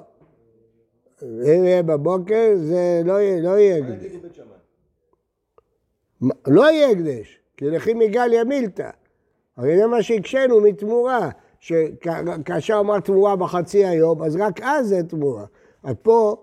אם 1.22 1.64
יהיה 1.64 1.82
בבוקר, 1.82 2.50
זה 2.56 3.02
לא 3.04 3.20
יהיה, 3.20 3.40
לא 3.42 3.58
יהיה 3.58 3.76
הקדש. 3.76 4.12
לא 6.46 6.70
יהיה 6.70 6.90
הקדש, 6.90 7.40
כי 7.56 7.70
לכי 7.70 7.94
מגליה 7.94 8.44
מילתא. 8.44 8.90
הרי 9.56 9.76
זה 9.78 9.86
מה 9.86 10.02
שהקשינו 10.02 10.60
מתמורה, 10.60 11.28
שכאשר 11.60 12.76
אמר 12.80 13.00
תמורה 13.00 13.36
בחצי 13.36 13.84
היום, 13.86 14.22
אז 14.22 14.36
רק 14.36 14.60
אז 14.62 14.88
זה 14.88 15.02
תמורה. 15.08 15.44
אז 15.86 15.94
פה 16.02 16.36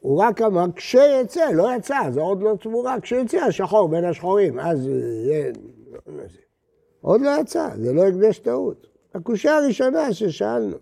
הוא 0.00 0.22
רק 0.22 0.42
אמר 0.42 0.64
כשיצא, 0.76 1.50
לא 1.52 1.68
יצא, 1.76 1.98
זה 2.10 2.20
עוד 2.20 2.42
לא 2.42 2.54
תמורה, 2.60 3.00
כשיצא 3.00 3.36
השחור 3.36 3.88
בין 3.88 4.04
השחורים, 4.04 4.58
אז 4.58 4.86
יהיה... 4.86 5.52
עוד 7.00 7.20
לא 7.20 7.30
יצא, 7.40 7.68
זה 7.76 7.92
לא 7.92 8.06
הקדש 8.06 8.38
טעות. 8.38 8.86
הקושייה 9.14 9.56
הראשונה 9.56 10.12
ששאלנו. 10.12 10.76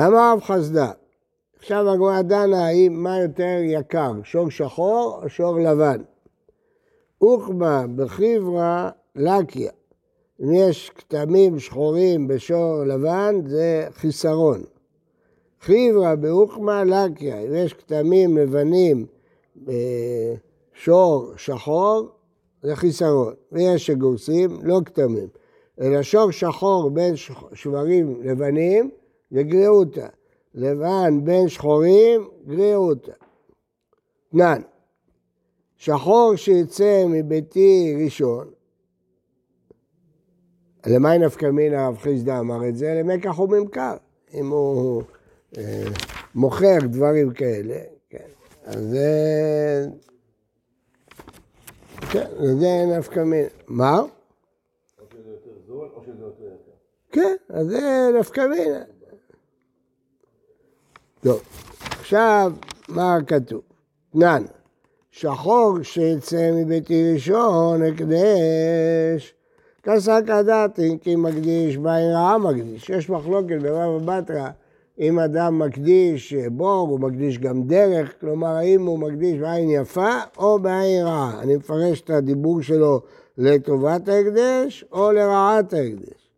אמר 0.00 0.32
רב 0.32 0.40
חסדה, 0.40 0.90
עכשיו 1.56 1.90
הגמרא 1.90 2.22
דנה 2.22 2.66
האם 2.66 3.02
מה 3.02 3.18
יותר 3.18 3.58
יקר, 3.62 4.12
שור 4.24 4.50
שחור 4.50 5.20
או 5.22 5.28
שור 5.28 5.58
לבן. 5.58 6.02
אוכמה 7.20 7.84
בחיברה 7.96 8.90
לקיה. 9.16 9.72
אם 10.42 10.52
יש 10.52 10.90
כתמים 10.90 11.58
שחורים 11.58 12.28
בשור 12.28 12.84
לבן 12.86 13.40
זה 13.46 13.86
חיסרון. 13.90 14.62
חיברה 15.60 16.16
באוכמה 16.16 16.84
לקיה, 16.84 17.40
אם 17.40 17.54
יש 17.54 17.72
כתמים 17.72 18.36
לבנים 18.36 19.06
בשור 19.56 21.32
שחור 21.36 22.08
זה 22.62 22.76
חיסרון. 22.76 23.34
ויש 23.52 23.86
שגורסים 23.86 24.58
לא 24.62 24.80
כתמים, 24.84 25.28
אלא 25.80 26.02
שור 26.02 26.30
שחור 26.30 26.90
בין 26.90 27.14
שברים 27.54 28.20
לבנים 28.22 28.90
זה 29.30 29.42
גריעותא. 29.42 30.06
לבן 30.54 31.24
בין 31.24 31.48
שחורים, 31.48 32.28
גריעותא. 32.46 33.12
תנן, 34.30 34.62
שחור 35.76 36.36
שיצא 36.36 37.04
מביתי 37.08 37.96
ראשון, 38.04 38.50
למי 40.86 41.18
נפקא 41.18 41.46
מינא 41.46 41.76
הרב 41.76 41.98
חיסדא 41.98 42.40
אמר 42.40 42.68
את 42.68 42.76
זה? 42.76 42.94
למקח 42.94 43.38
וממכר. 43.38 43.96
אם 44.34 44.48
הוא 44.48 45.02
אה, 45.58 45.84
מוכר 46.34 46.78
דברים 46.82 47.30
כאלה, 47.30 47.76
כן, 48.10 48.28
אז 48.64 48.80
זה... 48.90 49.86
כן, 52.10 52.26
זה 52.38 52.98
נפקא 52.98 53.20
מינא. 53.20 53.48
מה? 53.66 54.00
או 54.00 54.06
שזה 55.12 55.30
יותר 55.30 55.60
זול 55.66 55.88
או 55.94 56.02
שזה 56.04 56.24
יותר 56.24 56.44
יקר. 56.44 56.72
כן, 57.12 57.36
אז 57.48 57.66
זה 57.66 58.10
נפקא 58.20 58.40
מינא. 58.40 58.80
טוב, 61.20 61.40
עכשיו, 62.00 62.52
מה 62.88 63.18
כתוב? 63.26 63.60
תנן, 64.12 64.44
שחור 65.10 65.82
שיצא 65.82 66.50
מביתי 66.54 67.12
ראשון, 67.12 67.82
הקדש. 67.82 69.37
כסק 69.90 70.22
הדתי 70.28 70.98
כי 71.00 71.16
מקדיש 71.16 71.76
בעין 71.76 72.12
רעה 72.12 72.38
מקדיש. 72.38 72.90
יש 72.90 73.10
מחלוקת 73.10 73.62
ברבא 73.62 74.20
בתרא 74.20 74.48
אם 74.98 75.18
אדם 75.18 75.58
מקדיש 75.58 76.34
בור, 76.34 76.88
הוא 76.90 77.00
מקדיש 77.00 77.38
גם 77.38 77.62
דרך, 77.62 78.20
כלומר 78.20 78.48
האם 78.48 78.86
הוא 78.86 78.98
מקדיש 78.98 79.38
בעין 79.38 79.70
יפה 79.70 80.10
או 80.38 80.58
בעין 80.58 81.06
רעה. 81.06 81.40
אני 81.42 81.56
מפרש 81.56 82.00
את 82.00 82.10
הדיבור 82.10 82.62
שלו 82.62 83.00
לטובת 83.38 84.08
ההקדש 84.08 84.84
או 84.92 85.12
לרעת 85.12 85.72
ההקדש. 85.72 86.30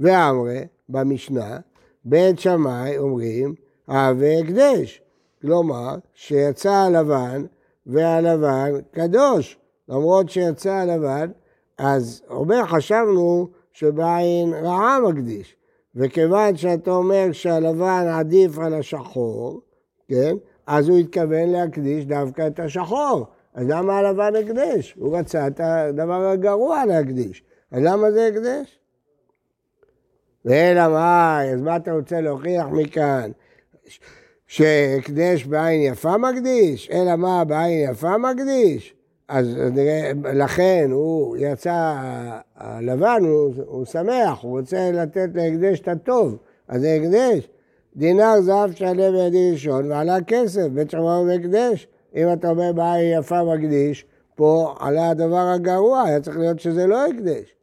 ואמרי, 0.00 0.64
במשנה, 0.88 1.58
בית 2.04 2.38
שמאי 2.38 2.98
אומרים, 2.98 3.54
הווה 3.86 4.38
הקדש. 4.38 5.02
כלומר, 5.42 5.96
שיצא 6.14 6.72
הלבן 6.72 7.44
והלבן 7.86 8.70
קדוש. 8.90 9.58
למרות 9.88 10.30
שיצא 10.30 10.72
הלבן, 10.72 11.30
אז 11.78 12.22
אומר 12.30 12.66
חשבנו 12.66 13.48
שבעין 13.72 14.54
רעה 14.54 14.98
מקדיש. 15.00 15.56
וכיוון 15.94 16.56
שאתה 16.56 16.90
אומר 16.90 17.32
שהלבן 17.32 18.06
עדיף 18.08 18.58
על 18.58 18.74
השחור, 18.74 19.60
כן? 20.08 20.36
אז 20.66 20.88
הוא 20.88 20.98
התכוון 20.98 21.48
להקדיש 21.48 22.04
דווקא 22.04 22.46
את 22.46 22.60
השחור. 22.60 23.26
אז 23.54 23.66
למה 23.68 23.98
הלבן 23.98 24.32
הקדש? 24.36 24.94
הוא 24.98 25.18
רצה 25.18 25.46
את 25.46 25.60
הדבר 25.60 26.26
הגרוע 26.26 26.84
להקדיש. 26.84 27.44
אז 27.70 27.82
למה 27.82 28.10
זה 28.10 28.26
הקדש? 28.26 28.78
ואלא 30.44 30.88
מאי, 30.88 31.52
אז 31.54 31.60
מה 31.60 31.76
אתה 31.76 31.92
רוצה 31.92 32.20
להוכיח 32.20 32.66
מכאן? 32.72 33.30
שהקדש 34.46 35.44
בעין 35.44 35.92
יפה 35.92 36.18
מקדיש? 36.18 36.90
אלא 36.90 37.16
מה, 37.16 37.44
בעין 37.44 37.90
יפה 37.90 38.18
מקדיש? 38.18 38.95
אז 39.28 39.56
לכן 40.34 40.88
הוא 40.92 41.36
יצא, 41.36 41.96
הלבן 42.56 43.20
הוא, 43.20 43.54
הוא 43.66 43.84
שמח, 43.84 44.42
הוא 44.42 44.58
רוצה 44.58 44.90
לתת 44.92 45.28
להקדש 45.34 45.80
את 45.80 45.88
הטוב, 45.88 46.36
אז 46.68 46.80
זה 46.80 46.98
הקדש. 47.00 47.48
דינר 47.96 48.40
זהב 48.40 48.72
שעלה 48.72 49.10
בידי 49.10 49.50
ראשון 49.52 49.90
ועלה 49.92 50.16
כסף, 50.26 50.66
בית 50.72 50.90
שמאי 50.90 51.02
הוא 51.02 51.30
הקדש. 51.30 51.88
אם 52.14 52.32
אתה 52.32 52.48
אומר 52.48 52.72
בעין 52.72 53.18
יפה 53.18 53.44
מקדיש, 53.44 54.06
פה 54.34 54.74
עלה 54.80 55.10
הדבר 55.10 55.52
הגרוע, 55.54 56.02
היה 56.02 56.20
צריך 56.20 56.38
להיות 56.38 56.60
שזה 56.60 56.86
לא 56.86 57.06
הקדש. 57.06 57.54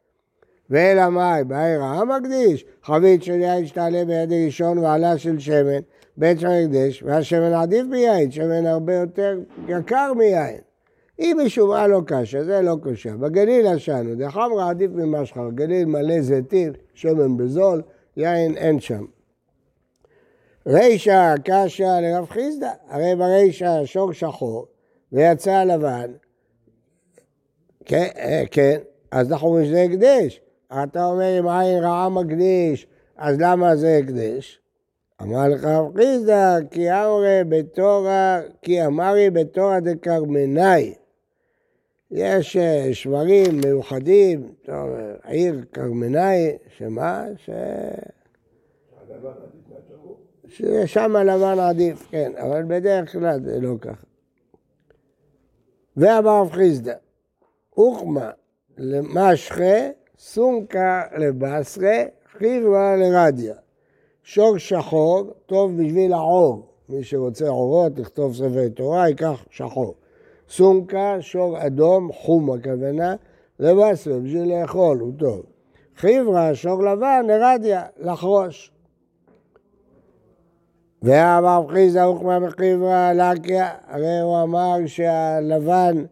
ואלא 0.70 1.10
מאי, 1.10 1.44
בעין 1.44 1.82
רעה 1.82 2.06
מקדיש, 2.06 2.66
חבית 2.84 3.24
של 3.24 3.42
יין 3.42 3.66
שתעלה 3.66 4.06
בידי 4.06 4.46
ראשון 4.46 4.78
ועלה 4.78 5.18
של 5.18 5.40
שמן, 5.40 5.82
בית 6.18 6.40
שמאי 6.40 6.64
הקדש, 6.64 7.04
והשמן 7.04 7.54
עדיף 7.54 7.86
מיין, 7.90 8.32
שמן 8.32 8.66
הרבה 8.66 8.94
יותר 8.94 9.40
יקר 9.68 10.14
מיין. 10.18 10.73
אם 11.20 11.38
משומעה 11.46 11.88
לא 11.88 12.02
קשה, 12.06 12.44
זה 12.44 12.62
לא 12.62 12.76
קשה. 12.84 13.18
בגליל 13.18 13.68
עשנו, 13.68 14.16
דחמרא 14.16 14.70
עדיף 14.70 14.92
ממשחר, 14.92 15.50
גליל 15.50 15.86
מלא 15.86 16.22
זיתים, 16.22 16.74
שמן 16.94 17.38
בזול, 17.38 17.82
יין 18.18 18.58
אין 18.58 18.80
שם. 18.80 19.06
רישא 20.68 21.36
קשה 21.46 22.02
לרב 22.02 22.26
חיסדא, 22.30 22.72
הרי 22.90 23.16
ברישא 23.16 23.86
שור 23.86 24.14
שחור 24.14 24.66
ויצא 25.12 25.64
לבן, 25.64 26.12
כן, 27.86 28.08
אה, 28.18 28.44
כן, 28.52 28.78
אז 29.12 29.32
אנחנו 29.32 29.48
אומרים 29.48 29.66
שזה 29.66 29.82
הקדש. 29.82 30.42
אתה 30.84 31.06
אומר 31.06 31.40
אם 31.40 31.48
עין 31.48 31.84
רעה 31.84 32.10
מקדיש, 32.10 32.88
אז 33.18 33.38
למה 33.40 33.76
זה 33.76 34.00
הקדש? 34.04 34.60
אמר 35.22 35.48
לך 35.48 35.66
רב 35.66 35.98
חיסדא, 35.98 36.58
כי 36.72 36.92
אמרי 36.92 37.42
בתורה, 37.50 38.40
כי 38.62 38.86
אמרי 38.86 39.30
בתורה 39.30 39.80
דקרמנאי. 39.80 40.94
יש 42.16 42.58
אה, 42.58 42.90
שברים 42.94 43.62
מיוחדים, 43.66 44.54
טוב, 44.66 44.90
העיר 45.24 45.66
כרמנאי, 45.74 46.58
שמה? 46.78 47.26
ש... 47.38 47.50
ששם 50.48 51.16
הלבן 51.16 51.60
עדיף, 51.60 52.08
כן, 52.12 52.32
אבל 52.38 52.64
בדרך 52.68 53.12
כלל 53.12 53.40
זה 53.44 53.60
לא 53.60 53.76
ככה. 53.82 54.06
ואמר 55.98 56.42
רב 56.42 56.52
חיסדא, 56.52 56.94
אוכמה 57.78 58.32
למשחה, 58.78 59.90
סומקה 60.18 61.04
לבסרה, 61.18 62.04
חיברה 62.38 62.96
לרדיה. 62.96 63.56
שור 64.24 64.58
שחור, 64.58 65.34
טוב 65.46 65.72
בשביל 65.82 66.14
העור. 66.14 66.68
מי 66.90 67.04
שרוצה 67.04 67.48
עורות, 67.50 68.00
לכתוב 68.00 68.36
ספר 68.36 68.70
תורה, 68.76 69.10
ייקח 69.10 69.46
שחור. 69.50 69.96
סומקה, 70.56 71.18
שור 71.20 71.66
אדום, 71.66 72.12
חום 72.12 72.52
הכוונה, 72.52 73.16
לבסר, 73.60 74.20
בשביל 74.20 74.62
לאכול, 74.62 75.00
הוא 75.00 75.12
טוב. 75.18 75.42
חיברה, 75.98 76.56
שור 76.56 76.84
לבן, 76.84 77.26
לרדיה, 77.28 77.86
לחרוש. 77.98 78.72
ואמר 81.02 81.66
חיזה 81.70 82.04
אוכמה 82.04 82.40
בחיברה 82.40 83.14
לקיה, 83.14 83.70
הרי 83.88 84.20
הוא 84.20 84.44
אמר 84.44 84.78
שהלבן, 84.86 86.04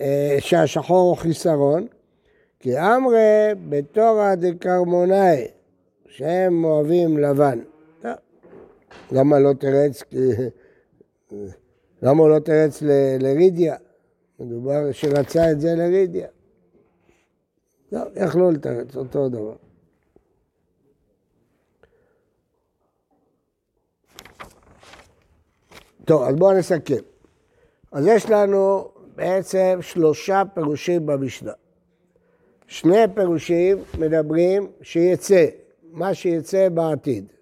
אה, 0.00 0.36
שהשחור 0.38 1.08
הוא 1.08 1.16
חיסרון, 1.16 1.86
כי 2.60 2.78
אמרי 2.78 3.50
בתורא 3.68 4.34
דקרמונאי, 4.34 5.46
שהם 6.06 6.64
אוהבים 6.64 7.18
לבן. 7.18 7.58
למה 9.12 9.38
לא 9.38 9.52
תרץ? 9.52 10.02
למה 12.02 12.22
הוא 12.22 12.28
לא 12.30 12.38
תרץ 12.38 12.82
לרידיה? 13.20 13.76
מדובר 14.42 14.92
שרצה 14.92 15.50
את 15.50 15.60
זה 15.60 15.74
לרידיה. 15.74 16.28
לא, 17.92 18.00
יכלו 18.14 18.50
לתרץ, 18.50 18.96
אותו 18.96 19.28
דבר. 19.28 19.54
טוב, 26.04 26.22
אז 26.22 26.34
בואו 26.34 26.58
נסכם. 26.58 27.02
אז 27.92 28.06
יש 28.06 28.30
לנו 28.30 28.88
בעצם 29.16 29.78
שלושה 29.80 30.42
פירושים 30.54 31.06
במשנה. 31.06 31.52
שני 32.66 33.04
פירושים 33.14 33.78
מדברים 33.98 34.70
שיצא, 34.82 35.46
מה 35.92 36.14
שיצא 36.14 36.68
בעתיד. 36.68 37.32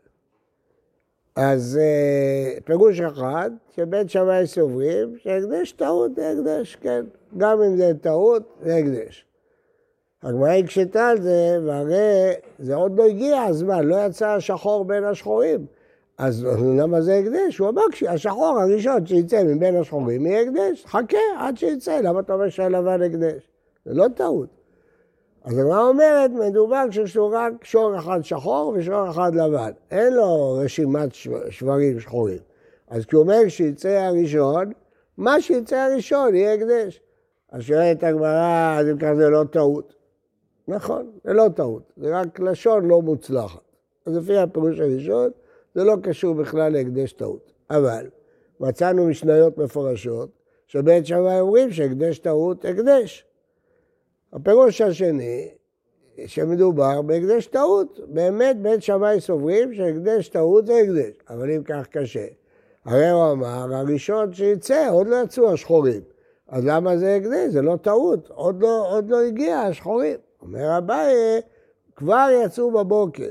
אז 1.37 1.79
אה, 1.83 2.61
פירוש 2.65 3.01
אחד, 3.01 3.51
שבית 3.77 4.11
שמאי 4.11 4.47
סוברים 4.47 5.17
שהקדש 5.19 5.73
טעות 5.73 6.15
זה 6.17 6.31
הקדש, 6.31 6.77
כן. 6.77 7.05
גם 7.37 7.63
אם 7.63 7.77
זה 7.77 7.93
טעות, 8.01 8.43
זה 8.63 8.77
הקדש. 8.77 9.27
הגמרא 10.23 10.51
הקשתה 10.51 11.09
על 11.09 11.21
זה, 11.21 11.59
והרי 11.67 12.33
זה 12.59 12.75
עוד 12.75 12.99
לא 12.99 13.05
הגיע 13.05 13.43
הזמן, 13.43 13.87
לא 13.87 13.97
יצא 14.07 14.29
השחור 14.29 14.85
בין 14.85 15.05
השחורים. 15.05 15.67
אז 16.19 16.47
למה 16.79 17.01
זה 17.01 17.19
הקדש? 17.19 17.59
הוא 17.59 17.69
אמר 17.69 17.83
שהשחור 17.95 18.59
הראשון 18.61 19.07
שיצא 19.07 19.45
מבין 19.45 19.77
השחורים 19.77 20.27
יהיה 20.27 20.43
הקדש. 20.43 20.87
חכה 20.87 21.19
עד 21.39 21.59
שיצא, 21.59 22.01
למה 22.01 22.21
אתה 22.21 22.33
אומר 22.33 22.49
שהלבן 22.49 23.03
הקדש? 23.03 23.49
זה 23.85 23.95
לא 23.95 24.07
טעות. 24.15 24.60
אז 25.45 25.59
הגמרא 25.59 25.89
אומרת, 25.89 26.31
מדובר 26.31 26.85
שיש 26.91 27.17
לו 27.17 27.31
רק 27.31 27.65
שור 27.65 27.99
אחד 27.99 28.21
שחור 28.23 28.75
ושור 28.77 29.11
אחד 29.11 29.35
לבן. 29.35 29.71
אין 29.91 30.15
לו 30.15 30.59
רשימת 30.65 31.09
שברים 31.51 32.01
שחורים. 32.01 32.39
אז 32.89 33.07
כשהוא 33.07 33.23
אומר 33.23 33.49
שיצא 33.49 33.89
הראשון, 33.89 34.73
מה 35.17 35.41
שיצא 35.41 35.77
הראשון 35.77 36.35
יהיה 36.35 36.55
הקדש. 36.55 37.01
אז 37.53 37.63
שואלת 37.63 38.05
הגמרא, 38.05 38.79
אז 38.79 38.87
אם 38.89 38.99
כך 38.99 39.13
זה 39.17 39.29
לא 39.29 39.45
טעות. 39.45 39.95
נכון, 40.69 41.11
זה 41.25 41.33
לא 41.33 41.49
טעות, 41.57 41.93
זה 41.97 42.21
רק 42.21 42.41
לשון 42.41 42.85
לא 42.85 43.03
מוצלחת. 43.03 43.61
אז 44.07 44.17
לפי 44.17 44.39
הפירוש 44.39 44.81
הראשון, 44.81 45.31
זה 45.75 45.85
לא 45.85 45.97
קשור 46.03 46.35
בכלל 46.35 46.73
להקדש 46.73 47.13
טעות. 47.13 47.53
אבל 47.71 48.07
מצאנו 48.61 49.07
משניות 49.07 49.59
מפורשות, 49.59 50.29
שבית 50.67 51.07
שמאי 51.07 51.41
אומרים 51.41 51.73
שהקדש 51.73 52.19
טעות, 52.19 52.65
הקדש. 52.65 53.30
הפירוש 54.33 54.81
השני, 54.81 55.49
שמדובר 56.27 57.03
בהקדש 57.03 57.47
טעות. 57.47 58.01
באמת 58.09 58.63
בית 58.63 58.83
שמאי 58.83 59.21
סוברים 59.21 59.75
שהקדש 59.75 60.29
טעות 60.29 60.67
זה 60.67 60.77
הקדש, 60.77 61.13
אבל 61.31 61.51
אם 61.51 61.63
כך 61.65 61.87
קשה. 61.87 62.27
הרי 62.85 63.11
הוא 63.11 63.33
אמר, 63.33 63.75
הראשון 63.75 64.33
שיצא, 64.33 64.89
עוד 64.91 65.07
לא 65.07 65.17
יצאו 65.25 65.53
השחורים. 65.53 66.01
אז 66.49 66.65
למה 66.65 66.97
זה 66.97 67.17
הקדש? 67.17 67.53
זה 67.53 67.63
לא 67.63 67.77
טעות, 67.83 68.31
עוד 68.35 68.63
לא, 68.63 68.87
עוד 68.91 69.11
לא 69.11 69.21
הגיע 69.21 69.59
השחורים. 69.59 70.17
אומר 70.43 70.79
אביי, 70.79 71.15
כבר 71.97 72.27
יצאו 72.45 72.71
בבוקר. 72.71 73.31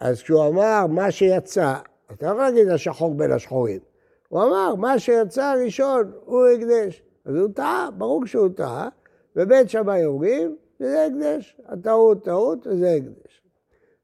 אז 0.00 0.22
כשהוא 0.22 0.46
אמר 0.46 0.86
מה 0.86 1.10
שיצא, 1.10 1.74
אתה 2.12 2.26
לא 2.26 2.30
יכול 2.30 2.42
להגיד 2.42 2.68
השחור 2.68 3.14
בין 3.14 3.32
השחורים. 3.32 3.80
הוא 4.28 4.42
אמר, 4.42 4.74
מה 4.74 4.98
שיצא 4.98 5.54
ראשון 5.64 6.12
הוא 6.24 6.46
הקדש. 6.46 7.02
אז 7.24 7.34
הוא 7.34 7.48
טעה, 7.54 7.88
ברור 7.98 8.26
שהוא 8.26 8.48
טעה, 8.48 8.88
ובית 9.36 9.70
שמאי 9.70 10.04
אומרים, 10.04 10.56
זה 10.78 11.06
הקדש. 11.06 11.56
הטעות 11.66 12.24
טעות 12.24 12.66
וזה 12.66 12.92
הקדש. 12.92 13.42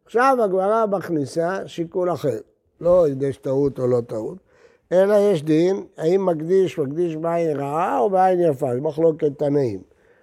עכשיו 0.05 0.37
הגמרא 0.45 0.87
מכניסה 0.87 1.69
שיקול 1.69 2.13
אחר. 2.13 2.39
לא 2.81 3.07
הקדש 3.07 3.37
טעות 3.37 3.79
או 3.79 3.87
לא 3.87 4.01
טעות, 4.07 4.39
אלא 4.93 5.15
יש 5.33 5.43
דין, 5.43 5.85
האם 5.97 6.27
מקדיש, 6.27 6.79
מקדיש 6.79 7.17
בעין 7.17 7.57
רעה 7.57 7.99
או 7.99 8.11
בעין 8.11 8.41
יפה, 8.41 8.75
זה 8.75 8.81
מחלוקת 8.81 9.39
תנאים. 9.39 9.83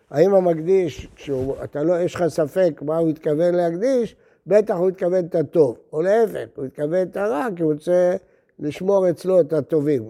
האם 0.10 0.34
המקדיש, 0.34 1.08
כשאתה 1.16 1.84
לא, 1.84 2.02
יש 2.02 2.16
לך 2.16 2.28
ספק 2.28 2.82
מה 2.82 2.98
הוא 2.98 3.10
התכוון 3.10 3.56
להקדיש, 3.56 4.16
בטח 4.48 4.76
הוא 4.76 4.90
התכוון 4.90 5.26
את 5.26 5.36
הטוב, 5.36 5.78
או 5.94 6.02
להפך, 6.02 6.46
הוא 6.56 6.66
התכוון 6.66 7.02
את 7.02 7.18
הרע, 7.18 7.48
כי 7.56 7.64
הוא 7.64 7.74
רוצה 7.74 8.16
לשמור 8.60 9.10
אצלו 9.10 9.40
את 9.40 9.54
הטובים. 9.54 10.04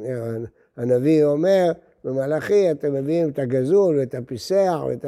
הנביא 0.78 1.26
אומר, 1.26 1.72
במלאכי 2.06 2.72
אתם 2.72 2.94
מביאים 2.94 3.30
את 3.30 3.40
הגזול 3.40 4.00
ואת 4.00 4.16
הפיסח 4.16 4.84
ואת 4.88 5.06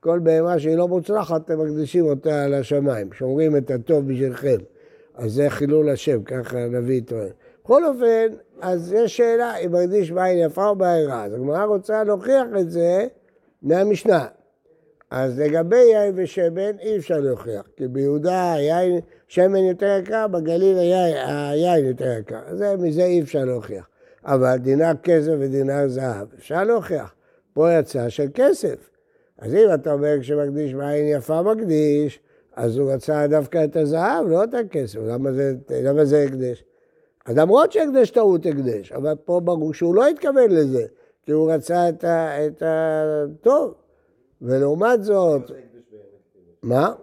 כל 0.00 0.18
בהמה 0.22 0.58
שהיא 0.58 0.76
לא 0.76 0.88
מוצלחת, 0.88 1.44
אתם 1.44 1.60
מקדישים 1.60 2.04
אותה 2.04 2.46
לשמיים, 2.48 3.12
שומרים 3.12 3.56
את 3.56 3.70
הטוב 3.70 4.08
בשבילכם. 4.08 4.56
אז 5.14 5.32
זה 5.32 5.50
חילול 5.50 5.90
השם, 5.90 6.22
ככה 6.22 6.58
הנביא 6.58 7.02
טוען. 7.06 7.28
בכל 7.64 7.86
אופן, 7.86 8.34
אז 8.60 8.92
יש 8.92 9.16
שאלה 9.16 9.56
אם 9.56 9.72
מקדיש 9.72 10.10
בעין 10.10 10.38
יפה 10.38 10.68
או 10.68 10.76
בעין 10.76 11.06
רעה. 11.06 11.24
אז 11.24 11.32
הגמרא 11.32 11.64
רוצה 11.64 12.04
להוכיח 12.04 12.44
את 12.60 12.70
זה 12.70 13.06
מהמשנה. 13.62 14.26
אז 15.10 15.38
לגבי 15.38 15.76
יין 15.76 16.12
ושמן 16.16 16.78
אי 16.80 16.96
אפשר 16.96 17.20
להוכיח, 17.20 17.68
כי 17.76 17.88
ביהודה 17.88 18.52
היין, 18.52 19.00
שמן 19.28 19.64
יותר 19.64 19.98
יקר, 20.02 20.26
בגליל 20.28 20.78
היין, 20.78 21.16
היין 21.26 21.84
יותר 21.84 22.12
יקר. 22.20 22.40
אז 22.46 22.64
מזה 22.78 23.04
אי 23.04 23.20
אפשר 23.20 23.44
להוכיח. 23.44 23.88
אבל 24.24 24.56
דינר 24.56 24.92
כסף 25.02 25.32
ודינר 25.38 25.88
זהב, 25.88 26.28
אפשר 26.38 26.64
להוכיח. 26.64 27.14
פה 27.52 27.72
יצא 27.72 28.08
של 28.08 28.26
כסף. 28.34 28.90
אז 29.38 29.54
אם 29.54 29.74
אתה 29.74 29.92
אומר 29.92 30.14
כשמקדיש 30.20 30.74
בעין 30.74 31.18
יפה 31.18 31.42
מקדיש, 31.42 32.20
אז 32.56 32.76
הוא 32.78 32.92
רצה 32.92 33.26
דווקא 33.26 33.64
את 33.64 33.76
הזהב, 33.76 34.26
לא 34.28 34.44
את 34.44 34.54
הכסף. 34.54 34.98
למה 34.98 35.32
זה, 35.32 35.54
למה 35.70 36.04
זה 36.04 36.22
הקדש? 36.22 36.64
אז 37.26 37.36
למרות 37.38 37.72
שהקדש 37.72 38.10
טעות 38.10 38.46
הקדש, 38.46 38.92
אבל 38.92 39.14
פה 39.24 39.40
ברור 39.40 39.74
שהוא 39.74 39.94
לא 39.94 40.06
התכוון 40.06 40.50
לזה, 40.50 40.86
כי 41.22 41.32
הוא 41.32 41.52
רצה 41.52 41.88
את 41.88 42.62
הטוב. 42.66 43.74
ולעומת 44.42 45.04
זאת... 45.04 45.42
מה? 46.62 46.94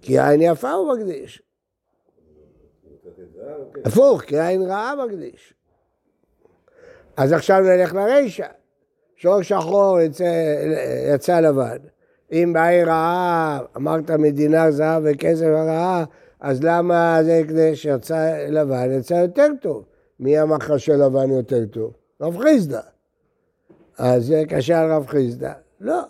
כי 0.00 0.20
עין 0.20 0.42
יפה 0.42 0.72
הוא 0.72 0.94
מקדיש. 0.94 1.42
הפוך, 3.84 4.22
כי 4.22 4.40
עין 4.40 4.62
רעה 4.62 5.06
מקדיש. 5.06 5.54
אז 7.16 7.32
עכשיו 7.32 7.60
נלך 7.60 7.94
לרישא. 7.94 8.46
שור 9.16 9.42
שחור 9.42 10.00
יצא, 10.00 10.24
יצא 11.14 11.40
לבן. 11.40 11.76
אם 12.32 12.52
בעין 12.54 12.88
רעה 12.88 13.60
אמרת 13.76 14.10
מדינה 14.10 14.70
זהב 14.70 15.02
וכסף 15.06 15.46
הרעה, 15.46 16.04
אז 16.40 16.62
למה 16.62 17.18
זה 17.24 17.38
הקדש 17.38 17.82
שיצא 17.82 18.46
לבן 18.48 18.90
יצא 18.98 19.14
יותר 19.14 19.48
טוב? 19.60 19.84
מי 20.20 20.42
אמר 20.42 20.56
לך 20.56 20.72
שלבן 20.76 21.30
יותר 21.30 21.66
טוב? 21.66 21.92
רב 22.20 22.38
חיסדא. 22.38 22.80
אז 23.98 24.26
זה 24.26 24.42
קשה 24.48 24.80
על 24.80 24.92
רב 24.92 25.06
חיסדא? 25.06 25.52
לא. 25.80 26.00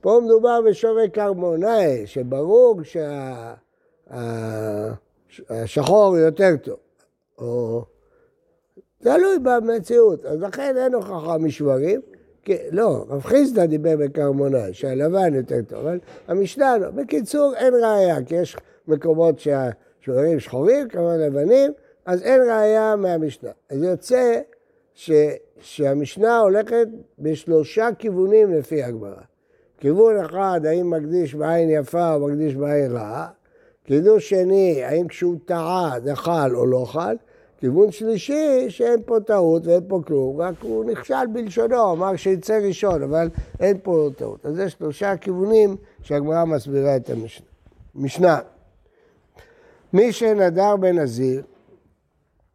פה 0.00 0.20
מדובר 0.24 0.60
בשווי 0.68 1.10
קרמונאי, 1.10 2.06
שברור 2.06 2.80
שהשחור 5.58 6.18
יותר 6.18 6.56
טוב. 6.56 6.76
או... 7.38 7.84
תלוי 9.02 9.38
במציאות, 9.42 10.26
אז 10.26 10.40
לכן 10.40 10.76
אין 10.76 10.94
הוכחה 10.94 11.38
משברים. 11.38 12.00
לא, 12.70 13.04
רב 13.08 13.22
חיסדא 13.22 13.66
דיבר 13.66 13.96
בקרמונאי, 13.96 14.74
שהלבן 14.74 15.34
יותר 15.34 15.62
טוב, 15.68 15.78
אבל 15.78 15.98
המשנה 16.28 16.78
לא. 16.78 16.90
בקיצור, 16.90 17.54
אין 17.56 17.74
ראייה, 17.74 18.16
כי 18.26 18.34
יש 18.34 18.56
מקומות 18.88 19.38
שהשברים 19.38 20.40
שחורים, 20.40 20.88
כמובן 20.88 21.18
לבנים, 21.20 21.72
אז 22.06 22.22
אין 22.22 22.40
ראייה 22.40 22.96
מהמשנה. 22.96 23.50
אז 23.70 23.82
יוצא 23.82 24.40
ש, 24.94 25.10
שהמשנה 25.60 26.38
הולכת 26.38 26.88
בשלושה 27.18 27.88
כיוונים 27.98 28.52
לפי 28.52 28.82
הגמרא. 28.82 29.22
כיוון 29.78 30.16
אחד, 30.16 30.60
האם 30.64 30.90
מקדיש 30.90 31.34
בעין 31.34 31.70
יפה 31.70 32.14
או 32.14 32.28
מקדיש 32.28 32.54
בעין 32.54 32.92
רעה. 32.92 33.28
כיוון 33.84 34.20
שני, 34.20 34.84
האם 34.84 35.08
כשהוא 35.08 35.36
טעה 35.44 35.94
זה 36.04 36.14
חל 36.14 36.56
או 36.56 36.66
לא 36.66 36.84
חל. 36.86 37.16
כיוון 37.58 37.92
שלישי, 37.92 38.70
שאין 38.70 39.02
פה 39.06 39.20
טעות 39.26 39.66
ואין 39.66 39.80
פה 39.88 40.00
כלום, 40.06 40.40
רק 40.40 40.54
הוא 40.60 40.84
נכשל 40.84 41.26
בלשונו, 41.32 41.92
אמר 41.92 42.16
שיצא 42.16 42.58
ראשון, 42.62 43.02
אבל 43.02 43.28
אין 43.60 43.78
פה 43.82 44.08
טעות. 44.16 44.46
אז 44.46 44.58
יש 44.58 44.72
שלושה 44.72 45.16
כיוונים 45.16 45.76
שהגמרא 46.02 46.44
מסבירה 46.44 46.96
את 46.96 47.10
המשנה. 47.10 47.46
משנה, 47.94 48.38
מי 49.92 50.12
שנדר 50.12 50.76
בנזיר 50.76 51.42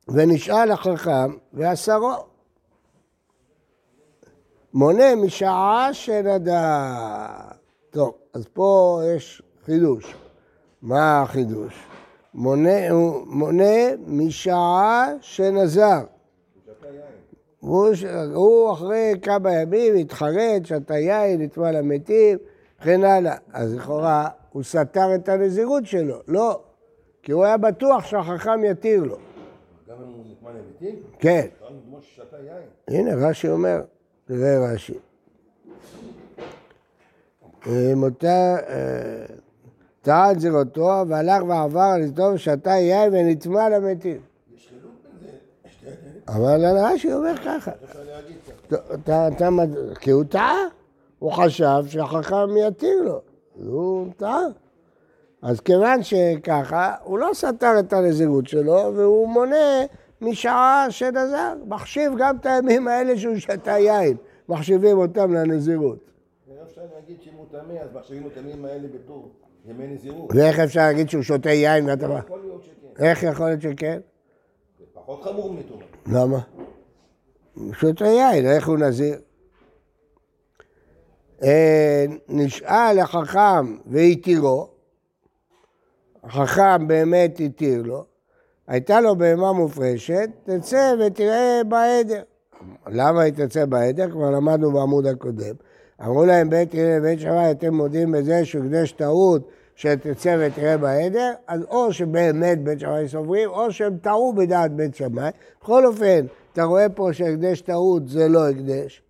ונשאל 0.07 0.71
החכם 0.71 1.35
ועשרו, 1.53 2.13
מונה 4.73 5.15
משעה 5.15 5.89
שנדע. 5.93 6.95
טוב, 7.89 8.13
אז 8.33 8.45
פה 8.53 9.01
יש 9.15 9.41
חידוש. 9.65 10.15
מה 10.81 11.21
החידוש? 11.21 11.73
מונה, 12.33 12.93
מונה 13.25 13.95
משעה 14.07 15.07
שנזר. 15.21 16.03
הוא, 17.59 17.87
הוא 18.33 18.73
אחרי 18.73 19.13
כמה 19.21 19.53
ימים 19.53 19.95
התחרט, 19.95 20.65
שתה 20.65 20.97
יין, 20.97 21.41
נטמע 21.41 21.71
למתים, 21.71 22.37
וכן 22.81 23.03
הלאה. 23.03 23.35
אז 23.53 23.75
לכאורה 23.75 24.29
הוא 24.51 24.63
סתר 24.63 25.15
את 25.15 25.29
הנזירות 25.29 25.85
שלו. 25.85 26.15
לא, 26.27 26.61
כי 27.23 27.31
הוא 27.31 27.43
היה 27.43 27.57
בטוח 27.57 28.05
שהחכם 28.05 28.63
יתיר 28.63 29.03
לו. 29.03 29.15
גם 29.89 29.95
אם 29.95 30.13
הוא 30.13 30.23
נטמע 30.31 30.49
למתים? 30.51 30.95
כן. 31.19 31.47
הנה, 32.87 33.15
רש"י 33.15 33.49
אומר. 33.49 33.81
זה 34.27 34.59
רש"י. 34.59 34.93
מותר, 37.95 38.55
טען 40.03 40.39
זירותו 40.39 41.03
והלך 41.07 41.43
ועבר 41.47 41.93
לטוב 41.99 42.37
שתה 42.37 42.69
יין 42.69 43.13
ונטמע 43.13 43.69
למתים. 43.69 44.21
אבל 46.27 46.65
רש"י 46.65 47.13
אומר 47.13 47.35
ככה. 47.45 47.71
כי 49.99 50.11
הוא 50.11 50.23
טעה, 50.23 50.57
הוא 51.19 51.31
חשב 51.31 51.83
שהחכם 51.87 52.57
יתיר 52.57 53.01
לו, 53.01 53.21
הוא 53.55 54.07
טעה. 54.17 54.41
אז 55.41 55.59
כיוון 55.59 56.03
שככה, 56.03 56.95
הוא 57.03 57.19
לא 57.19 57.29
סתר 57.33 57.79
את 57.79 57.93
הנזירות 57.93 58.47
שלו, 58.47 58.93
והוא 58.95 59.27
מונה 59.27 59.85
משעה 60.21 60.87
שנזר, 60.89 61.53
מחשיב 61.67 62.13
גם 62.17 62.35
את 62.35 62.45
הימים 62.45 62.87
האלה 62.87 63.17
שהוא 63.17 63.37
שתה 63.37 63.71
יין, 63.71 64.17
מחשיבים 64.49 64.97
אותם 64.97 65.33
לנזירות. 65.33 66.11
אפשר 66.63 66.81
להגיד 66.95 67.17
שאם 67.21 67.33
הוא 67.37 67.45
טמא, 67.51 67.73
אז 67.73 67.89
מחשיבים 67.93 68.27
את 68.27 68.37
הימים 68.37 68.65
האלה 68.65 68.87
בתור 68.87 69.29
ימי 69.65 69.88
נזירות. 69.88 70.32
ואיך 70.36 70.60
אפשר 70.60 70.82
להגיד 70.82 71.10
שהוא 71.10 71.23
שותה 71.23 71.49
יין 71.49 71.89
ואתה... 71.89 72.06
יכול 72.06 72.39
להיות 72.39 72.63
שכן. 72.63 73.04
איך 73.06 73.23
יכול 73.23 73.45
להיות 73.45 73.62
שכן? 73.62 73.99
פחות 74.93 75.23
חמור 75.23 75.54
מטומאה. 75.54 75.86
למה? 76.06 76.39
פשוט 77.71 78.02
היין, 78.02 78.45
איך 78.45 78.67
הוא 78.67 78.78
נזיר? 78.78 79.19
אה, 81.43 82.06
נשאל 82.28 82.99
החכם 82.99 83.78
והתירו, 83.86 84.67
החכם 86.23 86.88
באמת 86.88 87.39
התיר 87.45 87.82
לו, 87.82 88.06
הייתה 88.67 89.02
לו 89.02 89.15
בהמה 89.15 89.54
מופרשת, 89.54 90.30
תצא 90.43 90.95
ותראה 90.99 91.62
בעדר. 91.67 92.21
למה 92.88 93.21
היא 93.21 93.34
תצא 93.34 93.65
בעדר? 93.65 94.12
כבר 94.12 94.32
למדנו 94.32 94.71
בעמוד 94.71 95.06
הקודם. 95.06 95.56
אמרו 96.03 96.25
להם 96.25 96.49
בית 96.49 96.73
הלל 96.73 96.99
ובית 96.99 97.19
שמאי, 97.19 97.51
אתם 97.51 97.73
מודים 97.73 98.11
בזה 98.11 98.45
שהוא 98.45 98.65
טעות 98.95 99.47
שתצא 99.75 100.37
ותראה 100.39 100.77
בעדר, 100.77 101.31
אז 101.47 101.63
או 101.69 101.93
שבאמת 101.93 102.63
בית 102.63 102.79
שמאי 102.79 103.07
סוברים, 103.07 103.49
או 103.49 103.71
שהם 103.71 103.97
טעו 103.97 104.33
בדעת 104.33 104.71
בית 104.71 104.95
שמאי. 104.95 105.29
בכל 105.61 105.85
אופן, 105.85 106.25
אתה 106.53 106.63
רואה 106.63 106.89
פה 106.89 107.09
שהקדש 107.13 107.61
טעות 107.61 108.07
זה 108.07 108.27
לא 108.27 108.49
הקדש. 108.49 109.01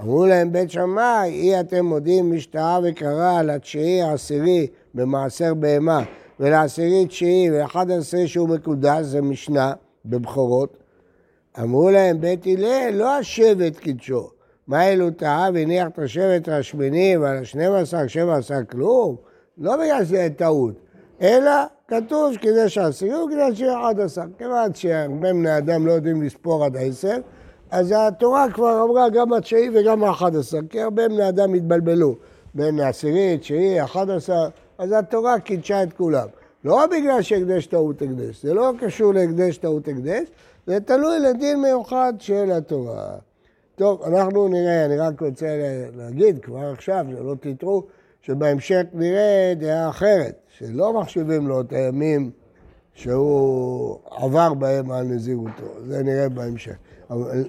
אמרו 0.00 0.26
להם 0.26 0.52
בית 0.52 0.70
שמאי, 0.70 1.30
אי 1.30 1.60
אתם 1.60 1.84
מודים 1.84 2.30
מי 2.30 2.40
שטעה 2.40 2.80
וקרא 2.84 3.42
לתשיעי 3.42 4.02
העשירי 4.02 4.66
במעשר 4.94 5.54
בהמה, 5.54 6.02
ולעשירי 6.40 7.06
תשיעי 7.06 7.50
ולאחד 7.50 7.90
עשירי 7.90 8.28
שהוא 8.28 8.48
מקודש, 8.48 9.02
זה 9.02 9.22
משנה 9.22 9.72
בבכורות. 10.04 10.76
אמרו 11.62 11.90
להם 11.90 12.20
בית 12.20 12.46
הלל, 12.46 12.90
לא 12.94 13.16
השבט 13.16 13.76
קידשו. 13.76 14.35
מה 14.68 14.88
אלו 14.88 15.10
טעה 15.10 15.48
והניח 15.54 15.88
את 15.88 15.98
השבט 15.98 16.48
השמיני 16.48 17.16
ועל 17.16 17.36
השנים 17.36 17.72
עשר, 17.72 18.06
שבע 18.06 18.36
עשר 18.36 18.64
כלום? 18.70 19.16
לא 19.58 19.76
בגלל 19.76 20.04
שזה 20.04 20.28
טעות, 20.36 20.74
אלא 21.20 21.50
כתוב 21.88 22.32
שקידש 22.32 22.78
העשירי 22.78 23.12
הוא 23.12 23.30
קידש 23.30 23.62
אחד 23.62 24.00
עשר. 24.00 24.22
כיוון 24.38 24.74
שהרבה 24.74 25.32
בני 25.32 25.58
אדם 25.58 25.86
לא 25.86 25.92
יודעים 25.92 26.22
לספור 26.22 26.64
עד 26.64 26.76
עשר, 26.76 27.16
אז 27.70 27.94
התורה 27.96 28.46
כבר 28.54 28.82
אמרה 28.82 29.08
גם 29.08 29.32
התשיעי 29.32 29.70
וגם 29.74 30.04
האחד 30.04 30.36
עשר, 30.36 30.58
כי 30.70 30.80
הרבה 30.80 31.08
בני 31.08 31.28
אדם 31.28 31.54
התבלבלו 31.54 32.14
בין 32.54 32.80
העשירי, 32.80 33.38
תשיעי, 33.38 33.84
אחד 33.84 34.10
עשר, 34.10 34.48
אז 34.78 34.92
התורה 34.92 35.40
קידשה 35.40 35.82
את 35.82 35.92
כולם. 35.92 36.26
לא 36.64 36.86
בגלל 36.86 37.22
שהקדש 37.22 37.66
טעות 37.66 38.02
הקדש, 38.02 38.42
זה 38.42 38.54
לא 38.54 38.72
קשור 38.80 39.14
להקדש 39.14 39.58
טעות 39.58 39.88
הקדש, 39.88 40.28
זה 40.66 40.80
תלוי 40.80 41.18
לדין 41.18 41.62
מיוחד 41.62 42.12
של 42.18 42.50
התורה. 42.50 43.16
טוב, 43.76 44.02
אנחנו 44.02 44.48
נראה, 44.48 44.84
אני 44.84 44.96
רק 44.96 45.22
רוצה 45.22 45.46
להגיד 45.96 46.38
כבר 46.42 46.66
עכשיו, 46.72 47.06
שלא 47.10 47.34
תטעו, 47.40 47.86
שבהמשך 48.22 48.82
נראה 48.92 49.52
דעה 49.56 49.88
אחרת, 49.88 50.38
שלא 50.48 50.92
מחשיבים 50.92 51.48
לו 51.48 51.60
את 51.60 51.72
הימים 51.72 52.30
שהוא 52.94 53.98
עבר 54.10 54.54
בהם 54.54 54.90
על 54.90 55.04
נזירותו, 55.04 55.66
זה 55.84 56.02
נראה 56.02 56.28
בהמשך. 56.28 56.76
אבל. 57.10 57.44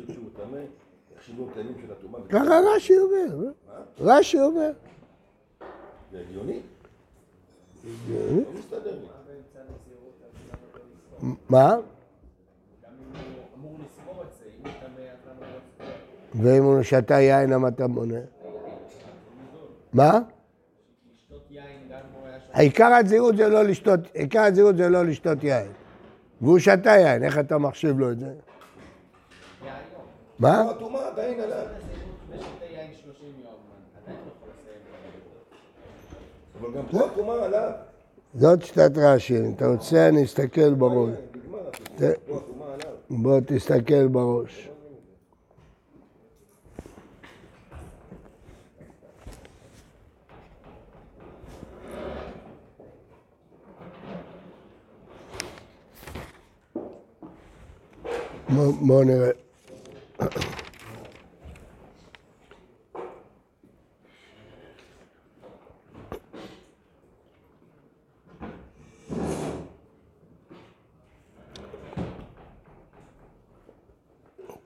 ככה 2.30 2.60
רש"י 2.76 2.94
אומר? 2.98 3.52
רש"י 4.00 4.40
אומר. 4.40 4.72
זה 6.12 6.20
הגיוני? 6.20 6.60
לא. 8.10 8.42
מה? 11.50 11.76
ואם 16.36 16.64
הוא 16.64 16.84
שתה 16.84 17.14
יין, 17.14 17.50
למה 17.50 17.68
אתה 17.68 17.88
מונה? 17.88 18.20
מה? 19.94 20.20
העיקר 22.54 22.86
הזהירות 22.86 23.38
זה 23.38 23.50
לא 23.50 23.64
לשתות, 23.64 24.00
עיקר 24.14 24.40
הזהירות 24.40 24.78
זה 24.78 24.90
לא 24.90 25.06
לשתות 25.06 25.44
יין. 25.44 25.68
והוא 26.42 26.60
שתה 26.60 26.90
יין, 26.90 27.24
איך 27.24 27.40
אתה 27.40 27.58
מחשיב 27.58 28.00
לו 28.00 28.12
את 28.12 28.20
זה? 28.20 28.34
מה? 30.40 30.64
לא, 30.64 30.72
הטומאה 30.72 31.08
עדיין 31.08 31.40
עליו. 31.40 31.66
אבל 36.62 36.74
גם 36.74 36.84
פה 36.92 37.06
הטומאה 37.06 37.46
עליו. 37.46 37.72
זאת 38.36 38.64
שיטת 38.64 38.92
רש"י, 38.98 39.40
אם 39.40 39.54
אתה 39.56 39.68
רוצה 39.68 40.10
אני 40.10 40.24
אסתכל 40.24 40.74
בראש. 40.74 41.12
בוא 43.10 43.40
תסתכל 43.46 44.08
בראש. 44.08 44.70
בוא 58.58 58.74
בוא 58.82 59.04
נראה. 59.04 59.32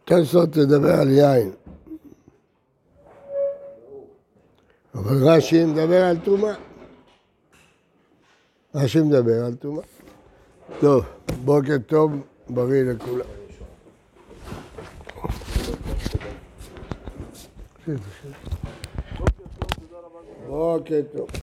תוספות 0.06 0.52
תדבר 0.52 0.94
על 0.94 1.10
יין. 1.10 1.52
אבל 4.96 5.30
רש"י 5.30 5.66
מדבר 5.66 6.04
על 6.04 6.18
טומאה. 6.24 6.54
רש"י 8.76 9.02
מדבר 9.02 9.46
על 9.46 9.56
טומאה. 9.56 9.84
טוב, 10.80 11.06
בוקר 11.46 11.78
טוב, 11.88 12.12
בריא 12.50 12.84
לכולם. 12.84 13.41
בוקר 20.48 21.02
טוב. 21.18 21.30